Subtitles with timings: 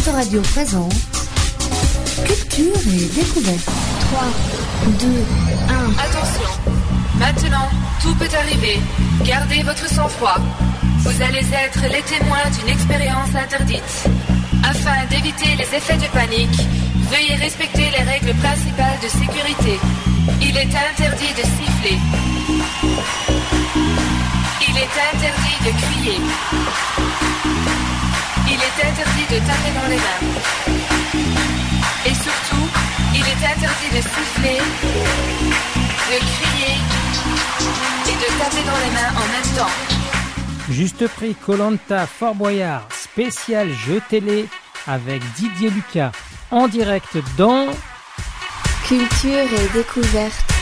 [0.00, 0.94] Autoradio présente
[2.24, 3.68] Culture et découverte.
[4.00, 4.22] 3,
[4.98, 5.06] 2,
[5.68, 5.90] 1.
[5.98, 6.50] Attention,
[7.18, 7.68] maintenant,
[8.00, 8.80] tout peut arriver.
[9.26, 10.38] Gardez votre sang-froid.
[11.00, 14.08] Vous allez être les témoins d'une expérience interdite.
[14.64, 16.60] Afin d'éviter les effets de panique,
[17.10, 19.78] veuillez respecter les règles principales de sécurité.
[20.40, 21.98] Il est interdit de siffler.
[24.66, 27.29] Il est interdit de crier.
[28.52, 30.20] Il est interdit de taper dans les mains.
[32.04, 32.66] Et surtout,
[33.14, 34.58] il est interdit de siffler,
[36.10, 36.74] de crier
[38.08, 39.74] et de taper dans les mains en même temps.
[40.68, 44.48] Juste prix Colanta Fort Boyard, spécial jeu télé
[44.86, 46.10] avec Didier Lucas
[46.50, 47.66] en direct dans
[48.88, 50.59] Culture et découverte.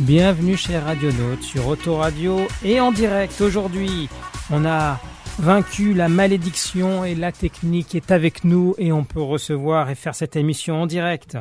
[0.00, 4.08] Bienvenue chez Radionautes sur Autoradio et en direct aujourd'hui.
[4.50, 4.98] On a
[5.38, 10.14] vaincu la malédiction et la technique est avec nous et on peut recevoir et faire
[10.14, 11.36] cette émission en direct.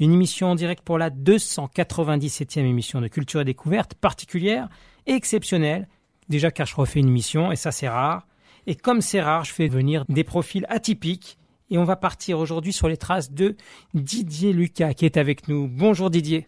[0.00, 4.68] Une émission en direct pour la 297e émission de Culture et Découverte, particulière
[5.06, 5.86] et exceptionnelle.
[6.28, 8.26] Déjà car je refais une émission et ça c'est rare.
[8.66, 11.38] Et comme c'est rare, je fais venir des profils atypiques
[11.70, 13.56] et on va partir aujourd'hui sur les traces de
[13.94, 15.68] Didier Lucas qui est avec nous.
[15.68, 16.44] Bonjour Didier.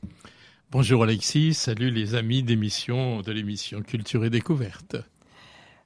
[0.73, 4.97] Bonjour Alexis, salut les amis d'émission de l'émission Culture et Découverte.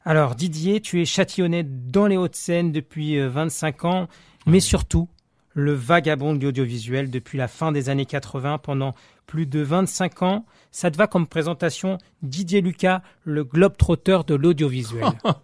[0.04, 4.08] Alors Didier, tu es châtillonnais dans les Hauts-de-Seine depuis euh, 25 ans,
[4.46, 5.08] mais surtout
[5.54, 8.94] le vagabond de l'audiovisuel depuis la fin des années 80 pendant
[9.26, 10.46] plus de 25 ans.
[10.70, 15.04] Ça te va comme présentation Didier Lucas, le globe-trotteur de l'audiovisuel.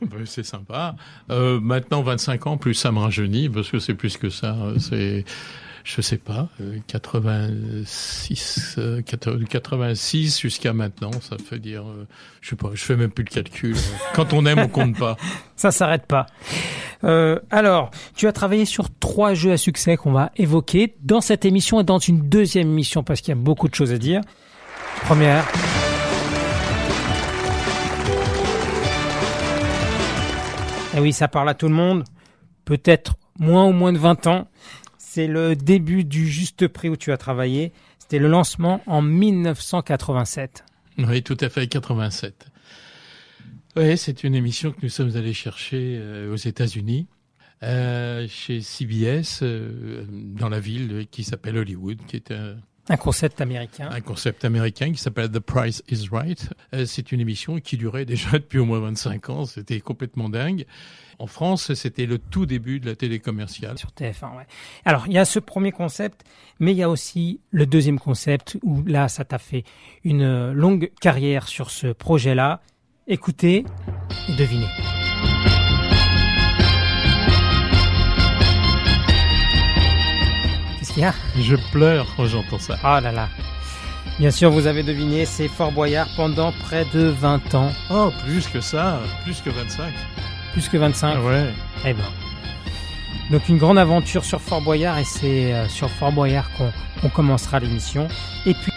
[0.00, 0.96] Ben, c'est sympa.
[1.30, 4.56] Euh, maintenant 25 ans, plus ça me rajeunit, parce que c'est plus que ça.
[4.56, 5.24] euh, C'est,
[5.84, 12.06] je sais pas, euh, 86, euh, 80 86 jusqu'à maintenant, ça fait dire, euh,
[12.40, 13.76] je sais pas, je fais même plus le calcul.
[14.14, 15.16] Quand on aime, on compte pas.
[15.56, 16.26] Ça s'arrête pas.
[17.04, 21.44] Euh, alors, tu as travaillé sur trois jeux à succès qu'on va évoquer dans cette
[21.44, 24.20] émission et dans une deuxième émission parce qu'il y a beaucoup de choses à dire.
[25.02, 25.44] Première.
[30.94, 32.04] Et oui, ça parle à tout le monde.
[32.64, 34.48] Peut-être moins ou moins de 20 ans.
[35.14, 37.74] C'est le début du juste prix où tu as travaillé.
[37.98, 40.64] C'était le lancement en 1987.
[40.96, 42.46] Oui, tout à fait, 87.
[43.76, 47.08] Oui, c'est une émission que nous sommes allés chercher euh, aux États-Unis,
[47.62, 52.56] euh, chez CBS, euh, dans la ville qui s'appelle Hollywood, qui est un,
[52.88, 53.90] Un concept américain.
[53.92, 56.48] un concept américain qui s'appelle The Price is Right.
[56.86, 60.64] C'est une émission qui durait déjà depuis au moins 25 ans, c'était complètement dingue.
[61.18, 63.78] En France, c'était le tout début de la télé commerciale.
[63.78, 64.46] Sur TF1, ouais.
[64.84, 66.24] Alors, il y a ce premier concept,
[66.58, 69.64] mais il y a aussi le deuxième concept où là, ça t'a fait
[70.04, 72.60] une euh, longue carrière sur ce projet-là.
[73.06, 73.64] Écoutez
[74.28, 74.68] et devinez.
[80.78, 81.14] Qu'est-ce qu'il y a?
[81.40, 82.78] Je pleure quand j'entends ça.
[82.82, 83.28] Ah là là.
[84.18, 87.72] Bien sûr, vous avez deviné, c'est Fort Boyard pendant près de 20 ans.
[87.90, 89.92] Oh, plus que ça, plus que 25.
[90.52, 91.14] Plus que 25.
[91.16, 91.44] Ah ouais.
[91.84, 92.04] Eh ben.
[93.30, 96.50] Donc une grande aventure sur Fort Boyard et c'est euh, sur Fort Boyard
[97.00, 98.08] qu'on commencera l'émission.
[98.44, 98.72] Et puis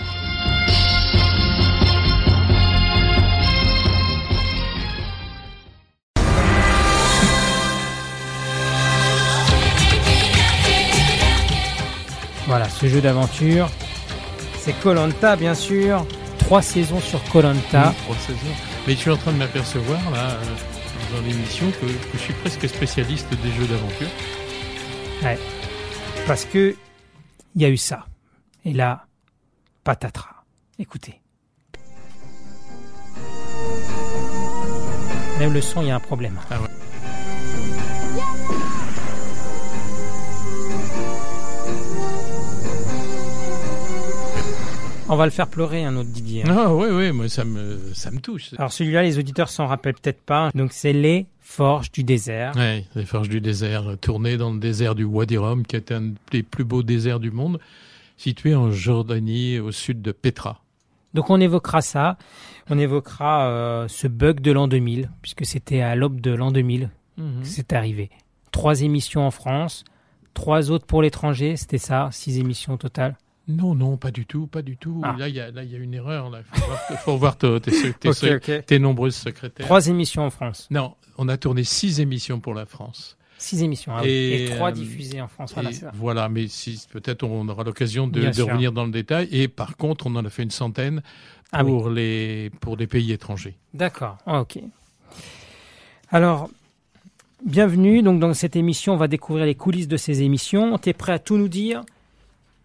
[12.47, 13.69] Voilà, ce jeu d'aventure,
[14.59, 16.05] c'est Colanta bien sûr.
[16.37, 17.93] Trois saisons sur Colanta.
[18.03, 18.55] Trois saisons.
[18.87, 20.74] Mais je suis en train de m'apercevoir, là, euh,
[21.15, 24.09] dans l'émission, que, que je suis presque spécialiste des jeux d'aventure.
[25.23, 25.37] Ouais.
[26.27, 26.75] Parce que
[27.55, 28.05] il y a eu ça.
[28.65, 29.05] Et là,
[29.83, 30.43] patatras.
[30.77, 31.21] Écoutez.
[35.39, 36.37] Même le son, il y a un problème.
[36.49, 36.67] Ah ouais.
[45.07, 46.43] On va le faire pleurer, un autre Didier.
[46.47, 48.53] Ah oui, oui, moi ça me, ça me touche.
[48.57, 50.49] Alors celui-là, les auditeurs s'en rappellent peut-être pas.
[50.55, 52.55] Donc c'est les Forges du désert.
[52.55, 55.91] Ouais, les Forges du désert, euh, tourné dans le désert du Wadi Rum, qui est
[55.91, 57.59] un des plus beaux déserts du monde,
[58.17, 60.63] situé en Jordanie, au sud de Petra.
[61.13, 62.17] Donc on évoquera ça.
[62.71, 66.89] On évoquera euh, ce bug de l'an 2000, puisque c'était à l'aube de l'an 2000
[67.17, 68.09] que c'est arrivé.
[68.51, 69.85] Trois émissions en France,
[70.33, 73.15] trois autres pour l'étranger, c'était ça, six émissions au total?
[73.47, 75.01] Non, non, pas du tout, pas du tout.
[75.03, 75.15] Ah.
[75.17, 76.29] Là, il y a, là, il y a une erreur.
[76.29, 77.37] Là, faut voir, faut voir
[78.65, 79.65] tes, nombreuses secrétaires.
[79.65, 80.67] Trois émissions en France.
[80.71, 83.17] Non, on a tourné six émissions pour la France.
[83.37, 83.93] Six émissions.
[83.95, 84.01] ah.
[84.03, 85.53] Et, Et, trois euh, diffusées en France.
[85.53, 89.27] Voilà, voilà, mais si, peut-être on aura l'occasion de, revenir dans le détail.
[89.31, 91.03] Et par contre, on en a fait une centaine
[91.51, 91.71] Ah oui.
[91.71, 93.55] pour les pour des pays étrangers.
[93.73, 94.17] D'accord.
[94.25, 94.59] Ok.
[96.09, 96.49] Alors,
[97.45, 98.01] Bienvenue.
[98.01, 100.79] Donc dans cette émission, on va découvrir les coulisses de ces émissions.
[100.79, 101.83] T'es prêt à tout nous dire?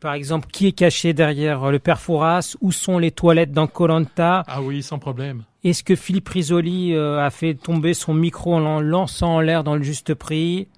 [0.00, 4.44] Par exemple, qui est caché derrière le père Fouras Où sont les toilettes dans Colanta
[4.48, 5.44] Ah oui, sans problème.
[5.62, 9.76] Est-ce que Philippe Risoli euh, a fait tomber son micro en lançant en l'air dans
[9.76, 10.68] le juste prix?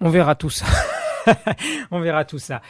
[0.00, 0.66] On verra tout ça.
[1.92, 2.60] on verra tout ça.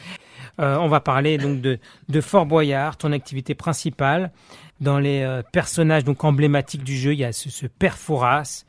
[0.61, 1.79] Euh, on va parler donc de,
[2.11, 4.33] de Fort Boyard, ton activité principale.
[4.83, 8.65] Dans les euh, personnages donc emblématiques du jeu, il y a ce, ce père Fouras.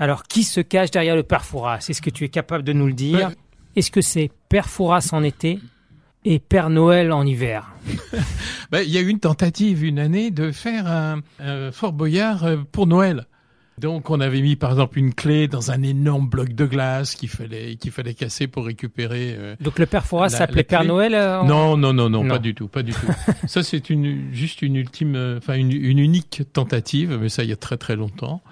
[0.00, 1.86] Alors, qui se cache derrière le père Fouras?
[1.88, 3.28] Est-ce que tu es capable de nous le dire?
[3.28, 3.34] Ouais.
[3.76, 5.60] Est-ce que c'est père Fouras en été?
[6.24, 7.72] Et père Noël en hiver
[8.70, 12.44] Ben, il y a eu une tentative une année de faire un, un Fort Boyard
[12.44, 13.26] euh, pour Noël.
[13.78, 17.28] Donc on avait mis par exemple une clé dans un énorme bloc de glace qu'il
[17.28, 19.34] fallait qu'il fallait casser pour récupérer.
[19.36, 22.08] euh, Donc le père Fouras La- s'appelait la Père Noël euh, en- Non, non, non,
[22.08, 22.28] non, Non.
[22.34, 23.06] pas du tout, pas du tout.
[23.46, 27.50] ça, c'est une juste une ultime, euh, enfin une, une unique tentative, mais ça il
[27.50, 28.42] y a très très longtemps.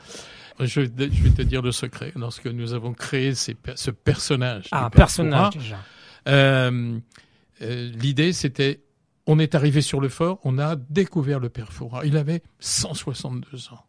[0.59, 2.13] Je, vais- je vais te dire le secret.
[2.17, 5.77] Lorsque nous avons créé ces ce personnage, Ah, un personnage Fouras, déjà.
[6.29, 6.99] euh,
[7.63, 8.81] euh, l'idée c'était,
[9.27, 12.05] on est arrivé sur le fort, on a découvert le Père Fouras.
[12.05, 13.85] Il avait 162 ans.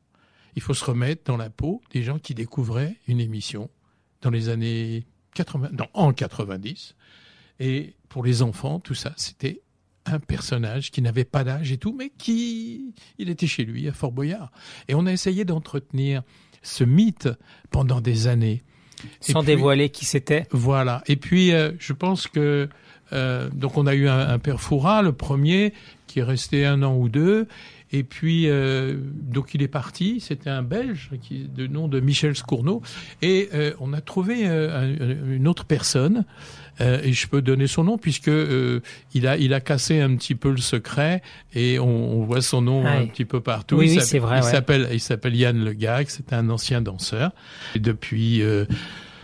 [0.56, 3.70] Il faut se remettre dans la peau des gens qui découvraient une émission
[4.22, 6.96] dans les années 80, non, en 90.
[7.60, 9.62] Et pour les enfants, tout ça, c'était
[10.06, 13.94] un personnage qui n'avait pas d'âge et tout, mais qui, il était chez lui à
[13.94, 14.52] Fort Boyard.
[14.88, 16.24] Et on a essayé d'entretenir
[16.64, 17.30] ce mythe
[17.70, 18.64] pendant des années.
[19.22, 20.48] Sans puis- dévoiler qui c'était.
[20.52, 21.02] voilà.
[21.08, 22.68] Et puis, euh, je pense que
[23.14, 25.74] euh, donc on a eu un, un père Fouras, le premier,
[26.08, 27.48] qui est resté un an ou deux.
[27.94, 30.22] Et puis, euh, donc il est parti.
[30.22, 32.82] C'était un Belge qui, de nom de Michel Scourneau.
[33.22, 34.80] Et euh, on a trouvé euh,
[35.28, 36.24] un- une autre personne.
[36.80, 38.32] et je peux donner son nom puisque
[39.14, 41.22] il a il a cassé un petit peu le secret
[41.54, 41.86] et on,
[42.22, 43.76] on voit son nom un petit peu partout.
[43.76, 44.52] Oui, oui, c'est vrai, Il ouais.
[44.52, 46.08] s'appelle il s'appelle Yann Le Gag.
[46.10, 47.34] C'est un ancien danseur.
[47.76, 48.42] Et depuis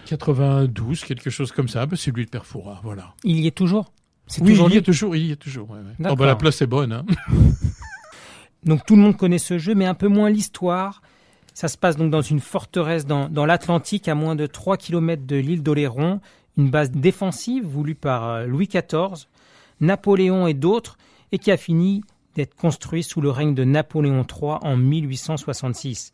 [0.08, 1.86] 92, quelque chose comme ça.
[1.86, 3.14] Ben, c'est lui le père Fouras, voilà.
[3.24, 3.92] Il y est toujours?
[4.28, 5.70] C'est Oui, toujours il y a toujours, il y a toujours.
[5.70, 6.10] ouais, ouais.
[6.10, 6.92] Oh, ben, la place est bonne.
[6.92, 7.06] Hein.
[8.64, 11.02] Donc tout le monde connaît ce jeu, mais un peu moins l'histoire.
[11.54, 15.26] Ça se passe donc dans une forteresse dans, dans l'Atlantique, à moins de 3 km
[15.26, 16.20] de l'île d'Oléron,
[16.58, 19.26] une base défensive voulue par euh, Louis XIV,
[19.82, 20.98] Napoléon et d'autres,
[21.32, 22.04] et qui a fini
[22.36, 26.14] d'être construit sous le règne de Napoléon III en 1866.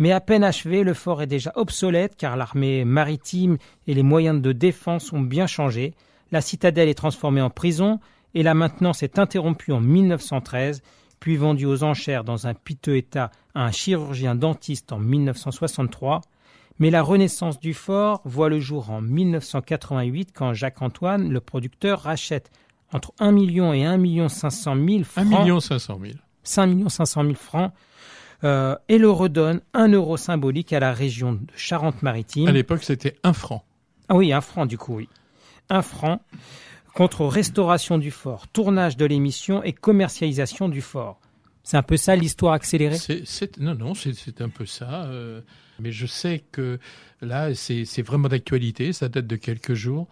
[0.00, 4.40] Mais à peine achevé, le fort est déjà obsolète car l'armée maritime et les moyens
[4.40, 5.94] de défense ont bien changé.
[6.32, 8.00] La citadelle est transformée en prison
[8.34, 10.82] et la maintenance est interrompue en 1913
[11.20, 16.22] puis vendu aux enchères dans un piteux état à un chirurgien dentiste en 1963.
[16.78, 22.50] Mais la renaissance du fort voit le jour en 1988 quand Jacques-Antoine, le producteur, rachète
[22.90, 26.14] entre 1 million et 1 million 500 000 1 francs, million 500 000.
[26.42, 27.72] 5 millions 500 000 francs,
[28.44, 32.48] euh, et le redonne un euro symbolique à la région de Charente-Maritime.
[32.48, 33.64] À l'époque, c'était un franc.
[34.08, 35.08] Ah oui, un franc du coup, oui.
[35.68, 36.20] Un franc
[36.94, 41.20] contre restauration du fort, tournage de l'émission et commercialisation du fort.
[41.62, 42.96] C'est un peu ça l'histoire accélérée?
[43.58, 45.04] Non, non, c'est, un peu ça.
[45.04, 45.40] euh,
[45.78, 46.78] mais je sais que
[47.20, 48.92] là, c'est, c'est vraiment d'actualité.
[48.92, 50.08] Ça date de quelques jours.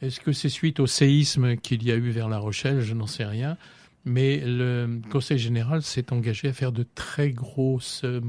[0.00, 2.80] Est-ce que c'est suite au séisme qu'il y a eu vers La Rochelle?
[2.80, 3.56] Je n'en sais rien.
[4.04, 8.20] Mais le Conseil général s'est engagé à faire de très grosses euh,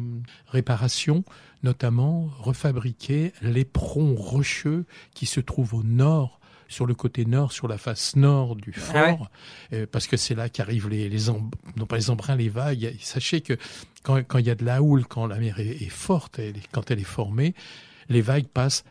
[0.48, 1.24] réparations,
[1.64, 7.78] notamment refabriquer l'éperon rocheux qui se trouve au nord, sur le côté nord, sur la
[7.78, 9.18] face nord du fort, Ah ouais
[9.74, 12.96] euh, parce que c'est là qu'arrivent les, les non pas les embruns, les vagues.
[13.02, 13.58] Sachez que
[14.04, 16.56] quand, quand il y a de la houle, quand la mer est, est forte, elle
[16.72, 17.54] quand elle est formée,
[18.10, 18.84] les vagues passent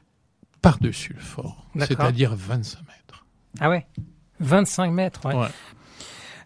[0.62, 3.26] par-dessus le fort, c'est-à-dire 25 mètres.
[3.61, 3.87] Ah ouais
[4.40, 5.35] 25 mètres, ouais.
[5.35, 5.49] Ouais.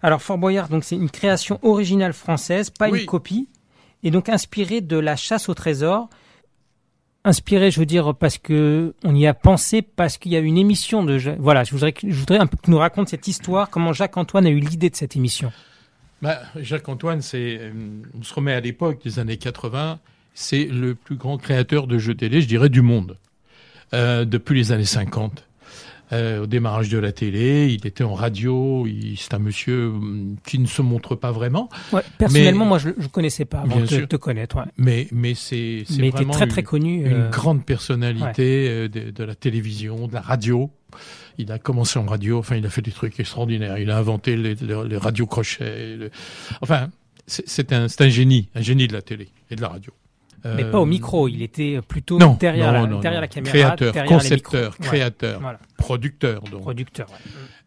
[0.02, 3.00] Alors Fort Boyard, donc c'est une création originale française, pas Oui.
[3.00, 3.48] une copie,
[4.02, 6.08] et donc inspirée de la chasse au trésor.
[7.24, 10.56] Inspiré, je veux dire, parce que on y a pensé, parce qu'il y a une
[10.56, 11.18] émission de...
[11.18, 13.68] jeu- Voilà, je voudrais, que- je voudrais un peu que tu nous racontes cette histoire,
[13.70, 15.52] comment Jacques-Antoine a eu l'idée de cette émission.
[16.22, 17.72] Bah, Jacques-Antoine, c'est, euh,
[18.18, 19.98] on se remet à l'époque des années 80,
[20.32, 23.18] c'est le plus grand créateur de jeux télé, je dirais, du monde,
[23.94, 25.44] euh, depuis les années 50.
[26.12, 28.86] Euh, au démarrage de la télé, il était en radio,
[29.16, 32.88] c'est un monsieur hum, qui ne se montre pas vraiment, Ouais, personnellement, Mais- moi, je
[32.88, 34.56] ne connaissais pas avant de te, te connaître.
[34.56, 34.62] ouais.
[34.78, 37.04] mais, mais c'est, vraiment très une- très connu.
[37.06, 40.70] une euh, grande personnalité euh, de, de la télévision, de la radio.
[41.36, 43.76] Il a commencé en radio, enfin, il a fait des trucs extraordinaires.
[43.78, 45.96] Il a inventé les, les, les radios crochets.
[45.96, 46.10] le-
[46.62, 46.88] Enfin,
[47.26, 49.92] c'est un, c'est un génie, un génie de la télé et de la radio.
[50.44, 53.22] Mais Euh, pas au micro, il était plutôt Non, derrière, non, la, non, derrière non.
[53.22, 54.76] la caméra, créateur, derrière les concepteur.
[54.78, 56.42] Ouais, créateur, Voilà, producteur.
[56.42, 57.08] Donc, producteur.
[57.10, 57.16] ouais.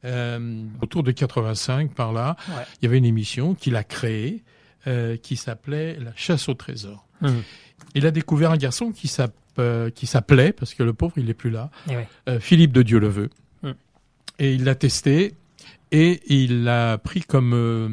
[0.06, 2.64] Euh, autour de 85, par là, Ouais.
[2.82, 4.44] il y avait une émission qu'il a créée
[4.88, 7.06] euh, qui s'appelait La chasse au trésor.
[7.22, 7.44] Hum.
[7.94, 9.36] Il a découvert un garçon qui s'app-
[9.94, 12.08] qui s'appelait, parce que le pauvre, il est plus là, Eh ouais.
[12.30, 13.30] euh, Philippe de Dieu-le-Veut.
[13.64, 13.72] Mm.
[14.40, 15.34] Et il l'a testé
[15.92, 17.90] et il l'a pris comme, euh,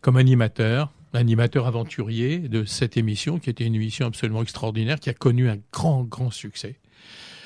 [0.00, 5.14] comme animateur, animateur aventurier de cette émission, qui était une émission absolument extraordinaire, qui a
[5.14, 6.76] connu un grand, grand succès.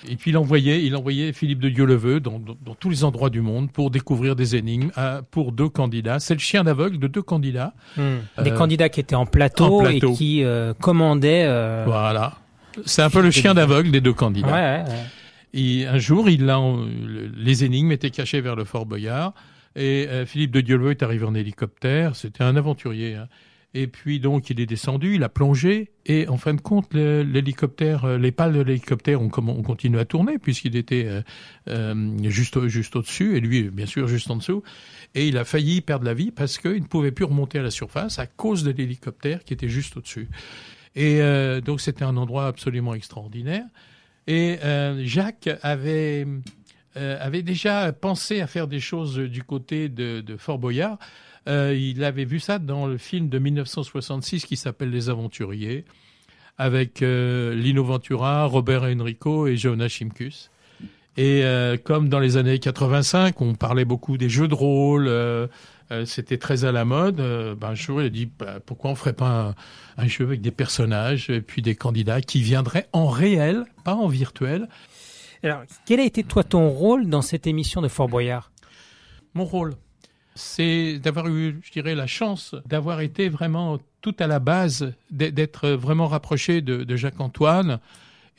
[0.08, 3.30] Et puis il envoyait, il envoyait Philippe de Dieu-le-Veut dans, dans- dans tous les endroits
[3.30, 6.18] du monde pour découvrir des énigmes à- pour deux candidats.
[6.18, 7.72] C'est le chien d'aveugle de deux candidats.
[7.96, 8.18] Hum.
[8.42, 10.12] Des Euh, candidats qui étaient en plateau, en plateau.
[10.12, 11.44] et qui euh, commandaient.
[11.46, 12.38] euh, Voilà.
[12.84, 14.48] C'est un peu le chien d'aveugle des deux candidats.
[14.48, 15.04] ouais, ouais.
[15.54, 19.34] Et un jour, il a, le- les énigmes étaient cachées vers le Fort Boyard.
[19.76, 22.16] Et euh, Philippe de Dieuleveut est arrivé en hélicoptère.
[22.16, 23.14] C'était un aventurier.
[23.14, 23.28] hein.
[23.74, 25.92] Et puis donc, il est descendu, il a plongé.
[26.04, 30.38] Et en fin de compte, l'hélicoptère, euh, les pales de l'hélicoptère ont, continué à tourner
[30.38, 31.22] puisqu'il était euh,
[31.68, 34.62] euh, juste, juste au-dessus et lui, bien sûr, juste en dessous.
[35.14, 37.70] Et il a failli perdre la vie parce qu'il ne pouvait plus remonter à la
[37.70, 40.28] surface à cause de l'hélicoptère qui était juste au-dessus.
[40.94, 41.20] Et
[41.64, 43.64] donc, c'était un endroit absolument extraordinaire.
[44.26, 44.58] Et
[45.04, 46.26] Jacques avait,
[46.94, 50.98] avait déjà pensé à faire des choses du côté de, de Fort Boyard.
[51.48, 55.84] Euh, il avait vu ça dans le film de 1966 qui s'appelle Les Aventuriers,
[56.58, 60.50] avec euh, Lino Ventura, Robert Enrico et Jonas Chimkus.
[61.16, 65.10] Et euh, comme dans les années 85, on parlait beaucoup des jeux de rôle,
[66.06, 67.16] c'était très à la mode.
[67.16, 69.54] ben, un jour, il a dit bah, pourquoi on ferait pas
[69.98, 73.94] un, un jeu avec des personnages et puis des candidats qui viendraient en réel, pas
[73.94, 74.68] en virtuel?
[75.42, 78.52] Alors, quel a été toi ton rôle dans cette émission de Fort Boyard?
[79.34, 79.74] Mon rôle,
[80.34, 85.68] c'est d'avoir eu, je dirais, la chance d'avoir été vraiment tout à la base, d'être-
[85.70, 87.78] vraiment rapproché de, Jacques-Antoine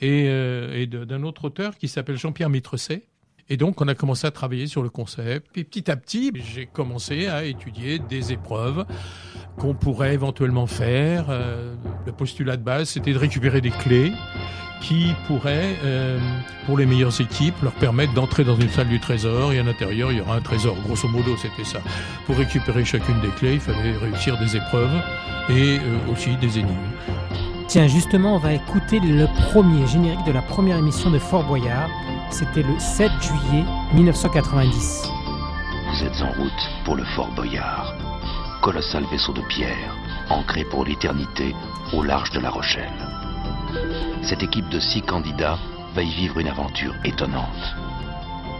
[0.01, 3.03] et, euh, d'un autre auteur qui s'appelle Jean-Pierre Mitrecet.
[3.49, 5.55] Et donc, on a commencé à travailler sur le concept.
[5.57, 8.85] Et petit à petit, j'ai commencé à étudier des épreuves
[9.57, 11.25] qu'on pourrait éventuellement faire.
[11.29, 14.13] Euh, le postulat de base, c'était de récupérer des clés
[14.83, 16.19] qui pourraient, euh,
[16.65, 20.11] pour les meilleures équipes, leur permettre d'entrer dans une salle du trésor et à l'intérieur,
[20.11, 20.75] il y aura un trésor.
[20.85, 21.79] Grosso modo, c'était ça.
[22.27, 25.01] Pour récupérer chacune des clés, il fallait réussir des épreuves
[25.49, 26.77] et euh, aussi des énigmes.
[27.67, 31.89] Tiens, justement, on va écouter le premier générique de la première émission de Fort Boyard.
[32.29, 33.63] C'était le 7 juillet
[33.93, 35.09] 1990.
[35.93, 36.51] Vous êtes en route
[36.83, 37.95] pour le Fort Boyard,
[38.61, 39.95] colossal vaisseau de pierre,
[40.29, 41.55] ancré pour l'éternité
[41.93, 43.12] au large de La Rochelle.
[44.23, 45.59] Cette équipe de six candidats
[45.93, 47.75] va y vivre une aventure étonnante.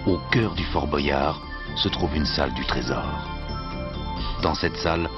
[0.05, 1.41] Au cœur du Fort Boyard
[1.75, 3.05] se trouve une salle du trésor.
[4.41, 5.10] Dans cette salle,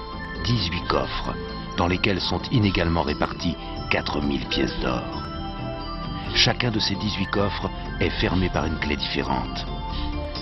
[0.46, 1.34] 18 coffres,
[1.78, 3.56] dans lesquels sont inégalement répartis
[3.90, 5.04] 4000 pièces d'or.
[6.36, 9.66] Chacun de ces 18 coffres est fermé par une clé différente.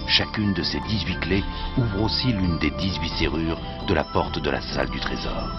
[0.08, 1.44] Chacune de ces 18 clés
[1.78, 5.50] ouvre aussi l'une des 18 serrures de la porte de la salle du trésor.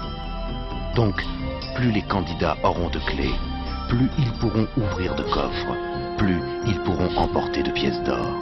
[0.94, 1.24] Donc,
[1.74, 3.34] plus les candidats auront de clés,
[3.88, 5.76] plus ils pourront ouvrir de coffres,
[6.18, 8.34] plus ils pourront emporter de pièces d'or.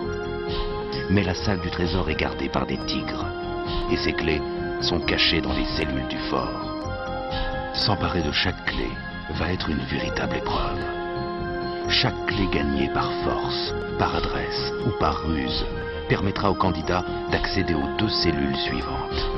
[1.10, 3.26] Mais la salle du trésor est gardée par des tigres,
[3.90, 4.42] et ces clés
[4.80, 6.72] sont cachées dans les cellules du fort.
[7.74, 8.88] S'emparer de chaque clé
[9.34, 10.80] va être une véritable épreuve.
[11.88, 15.64] Chaque clé gagnée par force, par adresse ou par ruse
[16.08, 19.30] permettra au candidat d'accéder aux deux cellules suivantes.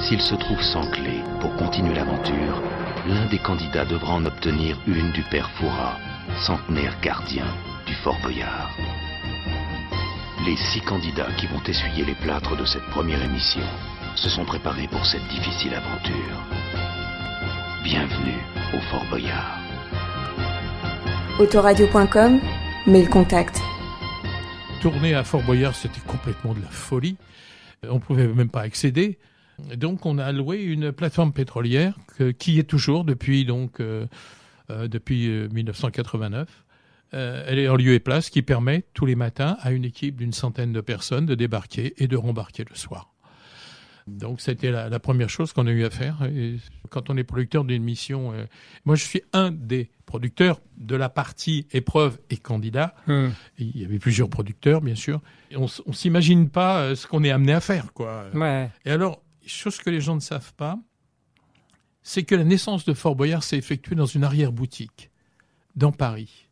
[0.00, 2.62] S'il se trouve sans clé pour continuer l'aventure,
[3.06, 5.98] l'un des candidats devra en obtenir une du père Foura,
[6.44, 7.46] centenaire gardien
[7.86, 8.70] du Fort Boyard.
[10.44, 13.62] Les six candidats qui vont essuyer les plâtres de cette première émission
[14.16, 16.42] se sont préparés pour cette difficile aventure.
[17.84, 18.40] Bienvenue
[18.74, 19.58] au Fort Boyard.
[21.38, 22.40] Autoradio.com,
[22.86, 23.60] mail contact.
[24.80, 27.16] Tourner à Fort Boyard, c'était complètement de la folie.
[27.84, 29.18] Euh, On pouvait même pas accéder.
[29.76, 34.06] Donc, on a loué une plateforme pétrolière que- qui est toujours depuis donc euh,
[34.70, 36.64] euh, depuis euh, 1989.
[37.14, 40.16] Euh, elle est en lieu et place, qui permet tous les matins à une équipe
[40.16, 43.12] d'une centaine de personnes de débarquer et de rembarquer le soir.
[44.06, 46.18] Donc, c'était la, la première chose qu'on a eu à faire.
[46.32, 46.56] Et
[46.90, 48.44] quand on est producteur d'une mission, euh,
[48.84, 52.94] moi, je suis un des producteurs de la partie épreuve et candidat.
[53.08, 53.28] Hmm.
[53.58, 55.20] Il y avait plusieurs producteurs, bien sûr.
[55.50, 58.26] Et on on s'imagine pas ce qu'on est amené à faire, quoi.
[58.34, 58.70] Ouais.
[58.84, 60.78] Et alors, chose que les gens ne savent pas,
[62.02, 65.10] c'est que la naissance de Fort Boyard s'est effectuée dans une arrière-boutique,
[65.74, 66.48] dans Paris.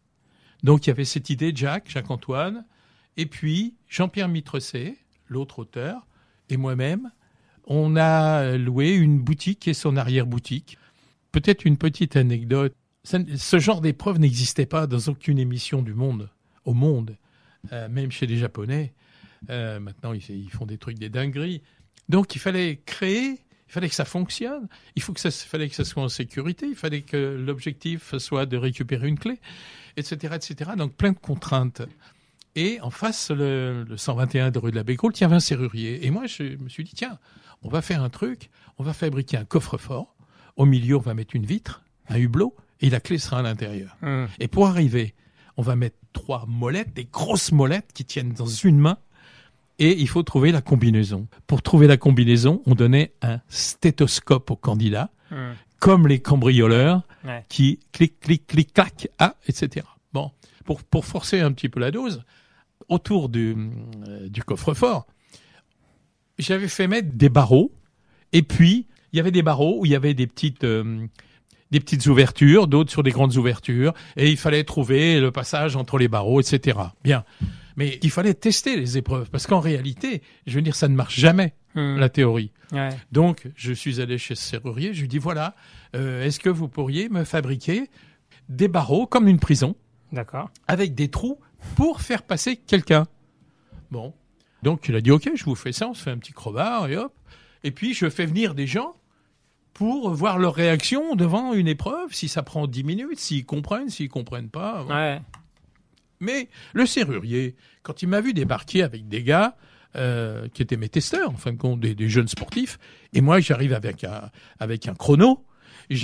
[0.62, 2.64] Donc, il y avait cette idée, Jacques, Jacques-Antoine,
[3.16, 4.96] et puis Jean-Pierre Mitrecet,
[5.28, 6.06] l'autre auteur,
[6.48, 7.10] et moi-même,
[7.66, 10.78] on a loué une boutique et son arrière-boutique.
[11.32, 12.74] Peut-être une petite anecdote.
[13.04, 16.30] Ce genre d'épreuve n'existait pas dans aucune émission du monde,
[16.64, 17.16] au monde,
[17.72, 18.94] euh, même chez les Japonais.
[19.50, 21.62] Euh, maintenant, ils font des trucs, des dingueries.
[22.08, 25.74] Donc, il fallait créer il fallait que ça fonctionne, il faut que ça, fallait que
[25.74, 29.40] ça soit en sécurité, il fallait que l'objectif soit de récupérer une clé,
[29.96, 30.70] etc., etc.
[30.76, 31.82] Donc plein de contraintes.
[32.54, 36.06] Et en face, le, 121 de rue de la Bécoule, il y avait un serrurier.
[36.06, 37.18] Et moi, je me suis dit, tiens,
[37.62, 40.14] on va faire un truc, on va fabriquer un coffre-fort.
[40.56, 43.96] Au milieu, on va mettre une vitre, un hublot, et la clé sera à l'intérieur.
[44.02, 44.28] Hum.
[44.38, 45.14] Et pour arriver,
[45.56, 48.98] on va mettre trois molettes, des grosses molettes qui tiennent dans une main,
[49.78, 51.26] et il faut trouver la combinaison.
[51.46, 55.54] Pour trouver la combinaison, on donnait un stéthoscope au candidat, hum.
[55.80, 57.02] comme les cambrioleurs,
[57.48, 59.86] qui clic, clic, clic, clac, ah, etc.
[60.12, 60.30] Bon,
[60.64, 62.22] pour, pour forcer un petit peu la dose,
[62.88, 63.56] autour du,
[64.08, 65.06] euh, du coffre-fort,
[66.38, 67.72] j'avais fait mettre des barreaux,
[68.32, 71.06] et puis il y avait des barreaux où il y avait des petites euh,
[71.70, 75.98] des petites ouvertures, d'autres sur des grandes ouvertures, et il fallait trouver le passage entre
[75.98, 76.78] les barreaux, etc.
[77.02, 77.24] Bien.
[77.76, 81.18] Mais il fallait tester les épreuves, parce qu'en réalité, je veux dire, ça ne marche
[81.18, 81.96] jamais, hmm.
[81.96, 82.52] la théorie.
[82.72, 82.90] Ouais.
[83.10, 85.54] Donc, je suis allé chez ce serrurier, je lui dis, voilà,
[85.96, 87.90] euh, est-ce que vous pourriez me fabriquer
[88.48, 89.74] des barreaux comme une prison
[90.12, 90.50] D'accord.
[90.68, 91.38] Avec des trous
[91.76, 93.06] pour faire passer quelqu'un?
[93.90, 94.14] Bon.
[94.62, 96.88] Donc il a dit ok, je vous fais ça, on se fait un petit crowbar
[96.88, 97.12] et hop.
[97.64, 98.94] Et puis je fais venir des gens
[99.74, 104.08] pour voir leur réaction devant une épreuve, si ça prend 10 minutes, s'ils comprennent, s'ils
[104.08, 104.84] comprennent pas.
[104.84, 105.20] Ouais.
[106.20, 109.56] Mais le serrurier, quand il m'a vu débarquer avec des gars
[109.96, 112.78] euh, qui étaient mes testeurs, en fin de compte, des, des jeunes sportifs,
[113.12, 115.44] et moi j'arrive avec un, avec un chrono,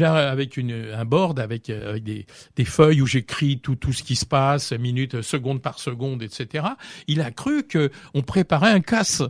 [0.04, 2.26] avec une, un board avec, euh, avec des,
[2.56, 6.66] des feuilles où j'écris tout, tout ce qui se passe, minute, seconde par seconde, etc.
[7.06, 9.22] Il a cru que on préparait un casse.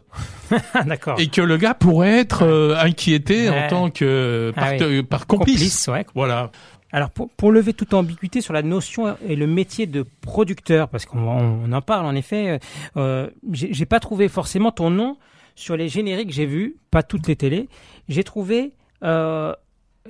[0.87, 1.20] D'accord.
[1.20, 5.54] Et que le gars pourrait être euh, inquiété en tant que ah par, par complice.
[5.54, 6.06] complice ouais.
[6.14, 6.50] Voilà.
[6.92, 11.06] Alors pour, pour, lever toute ambiguïté sur la notion et le métier de producteur, parce
[11.06, 12.59] qu'on on en parle en effet,
[12.97, 15.16] euh, j'ai pas trouvé forcément ton nom
[15.54, 17.68] sur les génériques que j'ai vus, pas toutes les télés.
[18.09, 18.73] J'ai trouvé
[19.04, 19.54] euh,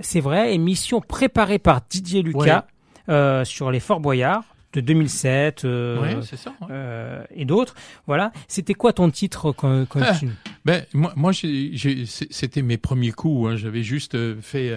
[0.00, 2.66] c'est vrai, émission préparée par Didier Lucas
[3.08, 7.74] euh, sur les Fort Boyard de 2007 euh, ça, euh, et d'autres.
[8.06, 8.32] Voilà.
[8.46, 10.28] C'était quoi ton titre quand, quand ah, tu...
[10.64, 13.50] Ben moi, moi c'était mes premiers coups.
[13.50, 13.56] Hein.
[13.56, 14.72] J'avais juste fait.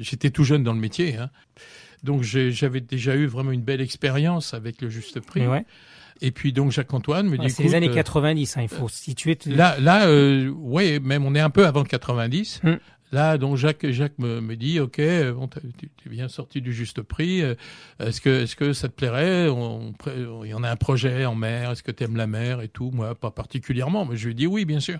[0.00, 1.30] J'étais tout jeune dans le métier, hein.
[2.02, 5.46] donc j'avais déjà eu vraiment une belle expérience avec le juste prix.
[5.46, 5.64] Ouais.
[6.20, 7.50] Et puis donc Jacques Antoine me dit.
[7.50, 9.36] c'est les années 90, hein, il faut situer.
[9.46, 12.62] Là, là, ouais, même on est un peu avant 90.
[13.14, 15.00] Là, donc Jacques, Jacques me, me dit, ok,
[15.36, 17.42] bon, tu, tu viens sorti du juste prix.
[17.42, 17.54] Euh,
[18.00, 19.48] est-ce que, est-ce que ça te plairait?
[19.48, 19.94] On,
[20.42, 21.70] Il y en a un projet en mer.
[21.70, 22.90] Est-ce que tu aimes la mer et tout?
[22.92, 24.98] Moi, pas particulièrement, mais je lui ai dit oui, bien sûr.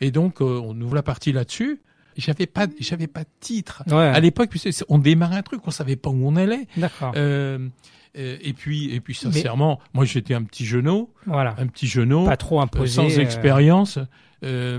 [0.00, 1.80] Et donc, euh, on ouvre la partie là-dessus.
[2.18, 4.50] J'avais pas, j'avais pas de titre à l'époque.
[4.88, 6.66] On démarrait un truc, on savait pas où on allait.
[6.76, 7.12] D'accord.
[7.16, 7.68] Euh,
[8.16, 11.54] euh, et puis, et puis sincèrement, moi j'étais un petit genou, voilà.
[11.58, 13.98] un petit genou, pas trop imposé, sans expérience.
[14.44, 14.78] Euh,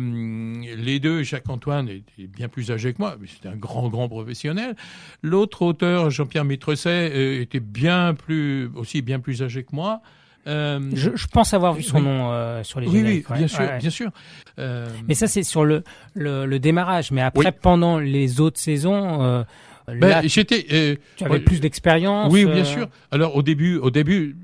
[0.78, 4.76] les deux, Jacques-Antoine était bien plus âgé que moi, mais c'était un grand, grand professionnel.
[5.22, 10.02] L'autre auteur, Jean-Pierre Mitresset, euh, était bien plus, aussi bien plus âgé que moi.
[10.48, 13.70] Euh, je, je, pense avoir vu son nom euh, sur les oui, Oui, bien sûr,
[13.80, 14.10] bien sûr.
[14.58, 14.88] Euh...
[15.08, 17.12] Mais ça, c'est sur le, le, le, démarrage.
[17.12, 19.46] Mais après, pendant les autres saisons,
[19.88, 20.98] ben, j'étais.
[21.16, 22.32] tu avais plus d'expérience.
[22.32, 22.88] Oui, bien sûr.
[23.12, 24.38] Alors au début, au début,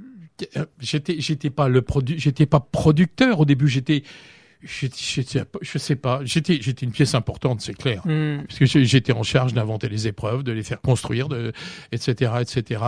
[0.79, 3.39] j'étais, j'étais pas le produit, j'étais pas producteur.
[3.39, 4.03] Au début, j'étais
[4.65, 6.21] je sais pas.
[6.23, 8.43] J'étais, j'étais une pièce importante, c'est clair, hmm.
[8.47, 11.51] parce que j'étais en charge d'inventer les épreuves, de les faire construire, de,
[11.91, 12.83] etc., etc.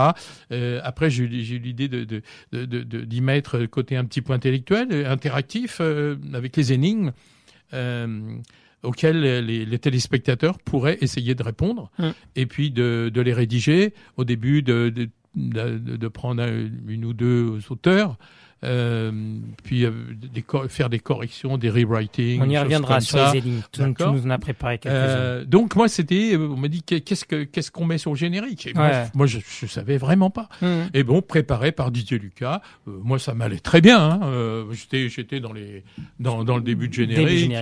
[0.51, 4.33] Euh, après, j'ai eu l'idée de, de, de, de, d'y mettre côté un petit peu
[4.33, 7.11] intellectuel, interactif, euh, avec les énigmes.
[7.73, 8.37] Euh,
[8.83, 12.11] auxquelles les, les, téléspectateurs pourraient essayer de répondre, hmm.
[12.35, 13.93] et puis de, les rédiger.
[14.15, 16.47] Au début, de prendre
[16.87, 18.17] une ou deux auteurs,
[18.63, 19.11] euh,
[19.63, 22.41] puis euh, des faire des corrections, des rewriting.
[22.41, 23.61] On y reviendra sur les énigmes.
[23.71, 24.99] Tu, nous en as préparé quelques-unes.
[24.99, 28.17] Euh, donc moi c'était, euh, on m'a dit qu'est-ce que qu'est-ce qu'on met sur le
[28.17, 28.69] générique?
[29.13, 30.49] moi, je, je, savais vraiment pas.
[30.61, 30.67] Mmh.
[30.93, 33.99] Et bon, préparé par Didier Lucas, euh, moi ça m'allait très bien.
[33.99, 34.65] Hein.
[34.71, 35.83] j'étais j'étais dans les
[36.19, 37.53] dans dans le début de générique.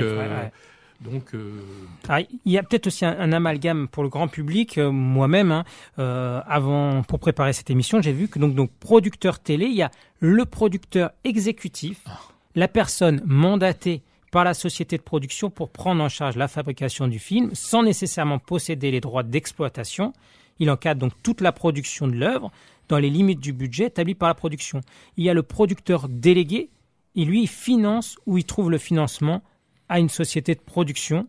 [1.02, 1.62] Donc, euh...
[2.08, 4.78] Ah, il y a peut-être aussi un, amalgame pour le grand public.
[4.78, 5.66] Euh, moi-même, hein,
[6.00, 9.84] euh, avant pour préparer cette émission, j'ai vu que donc donc producteur télé, il y
[9.84, 12.20] a le producteur exécutif, ah.
[12.56, 17.20] la personne mandatée par la société de production pour prendre en charge la fabrication du
[17.20, 20.14] film, sans nécessairement posséder les droits d'exploitation.
[20.60, 22.52] Il encadre donc toute la production de l'œuvre
[22.88, 24.82] dans les limites du budget établi par la production.
[25.18, 26.70] Il y a le producteur délégué,
[27.16, 29.42] et lui, il finance ou il trouve le financement
[29.90, 31.28] à une société de production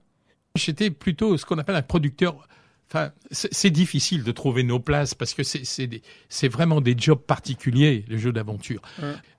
[0.57, 2.49] J'étais plutôt ce qu'on appelle un producteur.
[2.89, 8.19] Enfin, c'est difficile de trouver nos places parce que c'est vraiment des jobs particuliers, les
[8.19, 8.81] jeux d'aventure.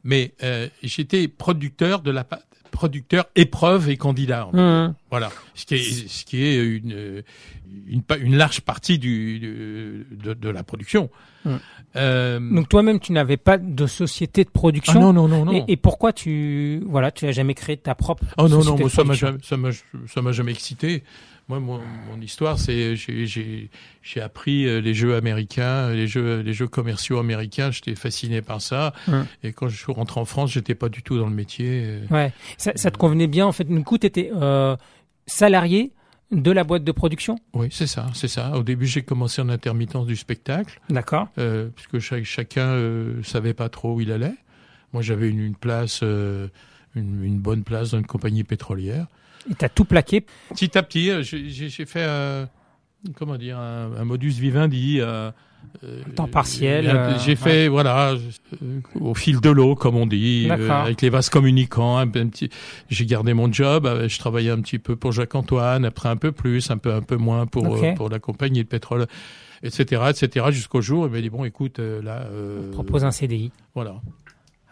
[0.04, 2.28] Mais euh, j'étais producteur de la
[2.68, 4.48] producteur épreuve et candidat.
[4.54, 4.96] Mmh.
[5.10, 7.24] Voilà, ce qui est ce qui est une
[7.88, 9.40] une, large partie du
[10.12, 11.10] de, de la production.
[11.46, 11.56] Mm.
[11.96, 15.00] Euh, Donc toi-même, tu n'avais pas de société de ah production.
[15.00, 15.54] non non non non.
[15.54, 18.78] Et, et pourquoi tu voilà, tu as jamais créé ta propre Oh non, société non,
[18.80, 19.70] moi, ça m'a jamais, ça m'a,
[20.08, 21.04] ça m'a jamais excité.
[21.50, 21.80] Moi, mon,
[22.10, 23.70] mon histoire, c'est j'ai, j'ai,
[24.02, 27.72] j'ai appris euh, les jeux américains, les jeux, les jeux commerciaux américains.
[27.72, 28.94] J'étais fasciné par ça.
[29.08, 29.26] Hum.
[29.44, 31.84] Et quand je suis rentré en France, j'étais pas du tout dans le métier.
[31.86, 32.06] euh.
[32.12, 33.64] Ouais, ça, ça te convenait bien en fait.
[33.64, 34.76] Du coup, tu étais euh,
[35.26, 35.94] salarié
[36.32, 37.38] de la boîte de production.
[37.54, 38.58] Oui, c'est ça, c'est ça.
[38.58, 41.30] Au début, j'ai commencé en intermittence du spectacle, D'accord.
[41.38, 44.36] euh, puisque chacun euh, savait pas trop où il allait.
[44.92, 46.50] Moi, j'avais une, une place, euh,
[46.96, 49.08] une, une bonne place dans une compagnie pétrolière.
[49.50, 50.26] Et t'as tout plaqué.
[50.50, 52.46] Petit à petit, euh, j'ai fait euh,
[53.16, 55.00] comment dire un, un modus vivendi.
[55.02, 55.32] Euh,
[56.16, 58.16] Temps partiel, euh, j'ai fait voilà
[59.00, 61.98] au fil de l'eau, comme on dit, avec les vases communicants.
[61.98, 62.50] Un, petit,
[62.90, 63.88] j'ai gardé mon job.
[64.08, 67.02] je travaillais un petit peu pour Jacques Antoine, après un peu plus, un peu un
[67.02, 69.06] peu moins pour pour la compagnie de pétrole,
[69.62, 70.48] etc., etc.
[70.52, 73.52] Jusqu'au jour, il m'a dit bon, écoute, là, euh, Propose un CDI.
[73.76, 73.96] voilà.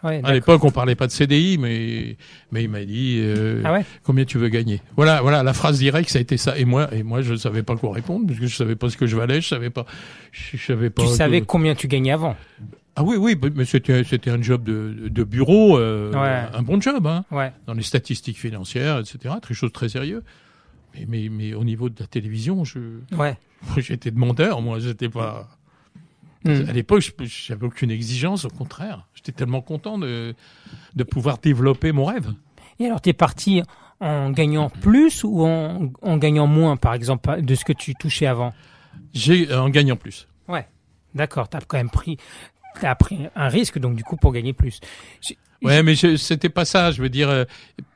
[0.04, 2.18] Ouais, À l'époque, on parlait pas de CDI, mais
[2.52, 3.20] mais il m'a dit.
[3.24, 3.86] euh, Ah ouais.
[4.04, 6.58] combien tu veux gagner Voilà, voilà, la phrase directe, ça a été ça.
[6.60, 8.90] Et moi, et moi, je ne savais pas quoi répondre parce que je savais pas
[8.90, 9.86] ce que je valais, je savais pas,
[10.32, 11.02] je, je savais pas.
[11.04, 12.36] Tu que- savais combien tu gagnais avant.
[12.98, 16.48] Ah oui, oui, mais c'était c'était un job de, de bureau, euh, Ouais.
[16.58, 17.52] un bon job, hein, Ouais.
[17.66, 19.34] dans les statistiques financières, etc.
[19.42, 20.24] Très chose très sérieux.
[20.94, 22.80] Mais, mais mais au niveau de la télévision, je
[23.18, 23.38] Ouais.
[23.78, 25.55] j'étais demandeur, moi, j'étais pas.
[26.46, 26.70] Hmm.
[26.70, 29.08] À l'époque, j'avais aucune exigence, au contraire.
[29.16, 30.36] J'étais tellement content de
[30.96, 32.34] de pouvoir développer mon rêve.
[32.80, 33.64] Et alors, t'es parti
[34.00, 38.28] en gagnant plus ou en, en gagnant moins, par exemple, de ce que tu touchais
[38.28, 38.54] avant?
[39.14, 40.28] J'ai en gagnant plus.
[40.48, 40.68] Ouais.
[41.16, 41.48] D'accord.
[41.50, 42.18] T'as quand même pris,
[42.80, 44.80] t'as pris un risque, donc du coup, pour gagner plus.
[45.62, 46.92] Ouais, mais c'était pas ça.
[46.92, 47.46] Je veux dire, euh,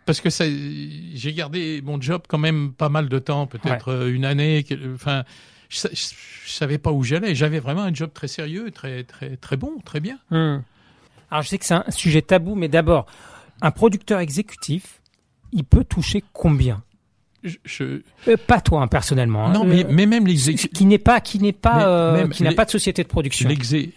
[0.05, 4.25] parce que j'ai gardé mon job quand même pas mal de temps, peut-être euh, une
[4.25, 4.65] année.
[4.95, 5.23] Enfin,
[5.69, 6.13] je, je,
[6.45, 7.33] je savais pas où j'allais.
[7.35, 10.17] J'avais vraiment un job très sérieux, très très très bon, très bien.
[10.31, 10.57] Hmm.
[11.31, 13.05] Alors, je sais que c'est un sujet tabou, mais d'abord,
[13.61, 14.99] un producteur exécutif,
[15.51, 16.83] il peut toucher combien?
[17.43, 19.47] Je, Euh, Pas toi, hein, personnellement.
[19.47, 19.53] hein.
[19.53, 22.49] non, mais, Euh, mais même exé- qui n'est pas, qui n'est pas, euh, qui n'a
[22.49, 23.47] les- pas de société de production.
[23.47, 23.93] l'exé-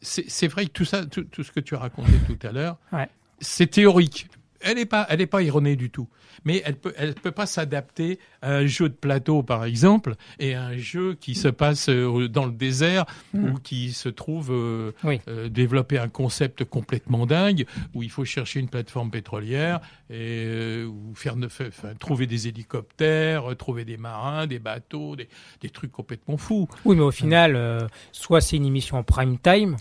[0.00, 2.52] c'est c'est vrai que tout ça, tout, tout ce que tu as raconté tout à
[2.52, 3.08] l'heure, Ouais.
[3.40, 4.28] c'est théorique.
[4.60, 6.08] Elle n'est pas, elle est pas erronée du tout.
[6.44, 10.54] Mais elle peut, elle peut pas s'adapter à un jeu de plateau, par exemple, et
[10.54, 13.50] à un jeu qui se passe euh, dans le désert Mm.
[13.50, 15.20] ou qui se trouve euh, Oui.
[15.28, 20.84] euh, développer un concept complètement dingue où il faut chercher une plateforme pétrolière et euh,
[20.86, 25.28] ou faire, enfin, trouver des hélicoptères, trouver des marins, des bateaux, des,
[25.60, 26.68] des trucs complètement fous.
[26.84, 29.76] Oui, mais au final, soit c'est une émission en prime time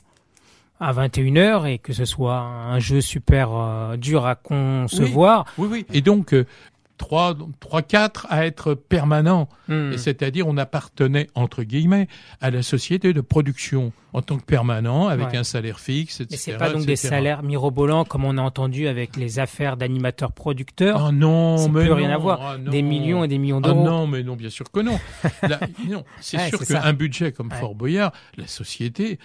[0.79, 5.45] à 21h et que ce soit un jeu super euh, dur à concevoir.
[5.57, 5.85] Oui, oui.
[5.93, 6.45] Et donc, euh,
[6.97, 9.49] 3, 3, 4 à être permanent.
[9.67, 9.97] Hmm.
[9.97, 12.07] C'est-à-dire, on appartenait, entre guillemets,
[12.39, 15.37] à la société de production en tant que permanent, avec Ouais.
[15.37, 16.27] un salaire fixe, etc.
[16.31, 21.07] Mais c'est pas donc des salaires mirobolants comme on a entendu avec les affaires d'animateurs-producteurs.
[21.07, 22.41] Ah non, mais rien non, avoir.
[22.41, 23.83] ah des millions et des millions Ah d'euros.
[23.83, 24.97] non, mais non, bien sûr que non.
[25.43, 25.59] Là,
[25.89, 27.59] non, c'est Ouais, sûr qu'un budget comme Ouais.
[27.59, 29.19] Fort Boyard, la société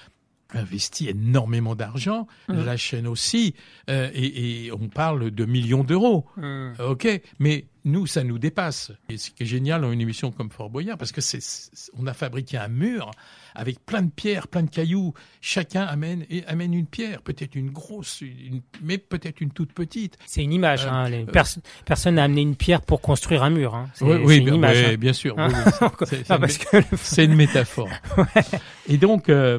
[0.55, 2.65] investit énormément d'argent, Mhm.
[2.65, 3.55] la chaîne aussi,
[3.89, 6.27] euh, et, et on parle de millions d'euros.
[6.37, 6.73] Hmm.
[6.81, 7.07] Ok,
[7.39, 8.93] mais nous, ça nous dépasse.
[9.09, 11.39] Et ce qui est génial dans une émission comme Fort Boyard, parce que c'est,
[11.97, 13.11] on a fabriqué un mur
[13.55, 15.15] avec plein de pierres, plein de cailloux.
[15.41, 20.19] Chacun amène et amène une pierre, peut-être une grosse, une- mais peut-être une toute petite.
[20.27, 20.85] C'est une image.
[20.85, 21.47] Euh, hein, les euh, pers-
[21.87, 23.75] personne n'a amené une pierre pour construire un mur.
[23.75, 23.89] Hein.
[24.03, 24.77] Oui, oui, une bien, image.
[24.77, 24.97] ouais, hein.
[24.99, 25.35] bien sûr.
[25.39, 25.45] Oui,
[26.73, 27.89] une c'est une métaphore.
[28.89, 29.59] Et donc, euh,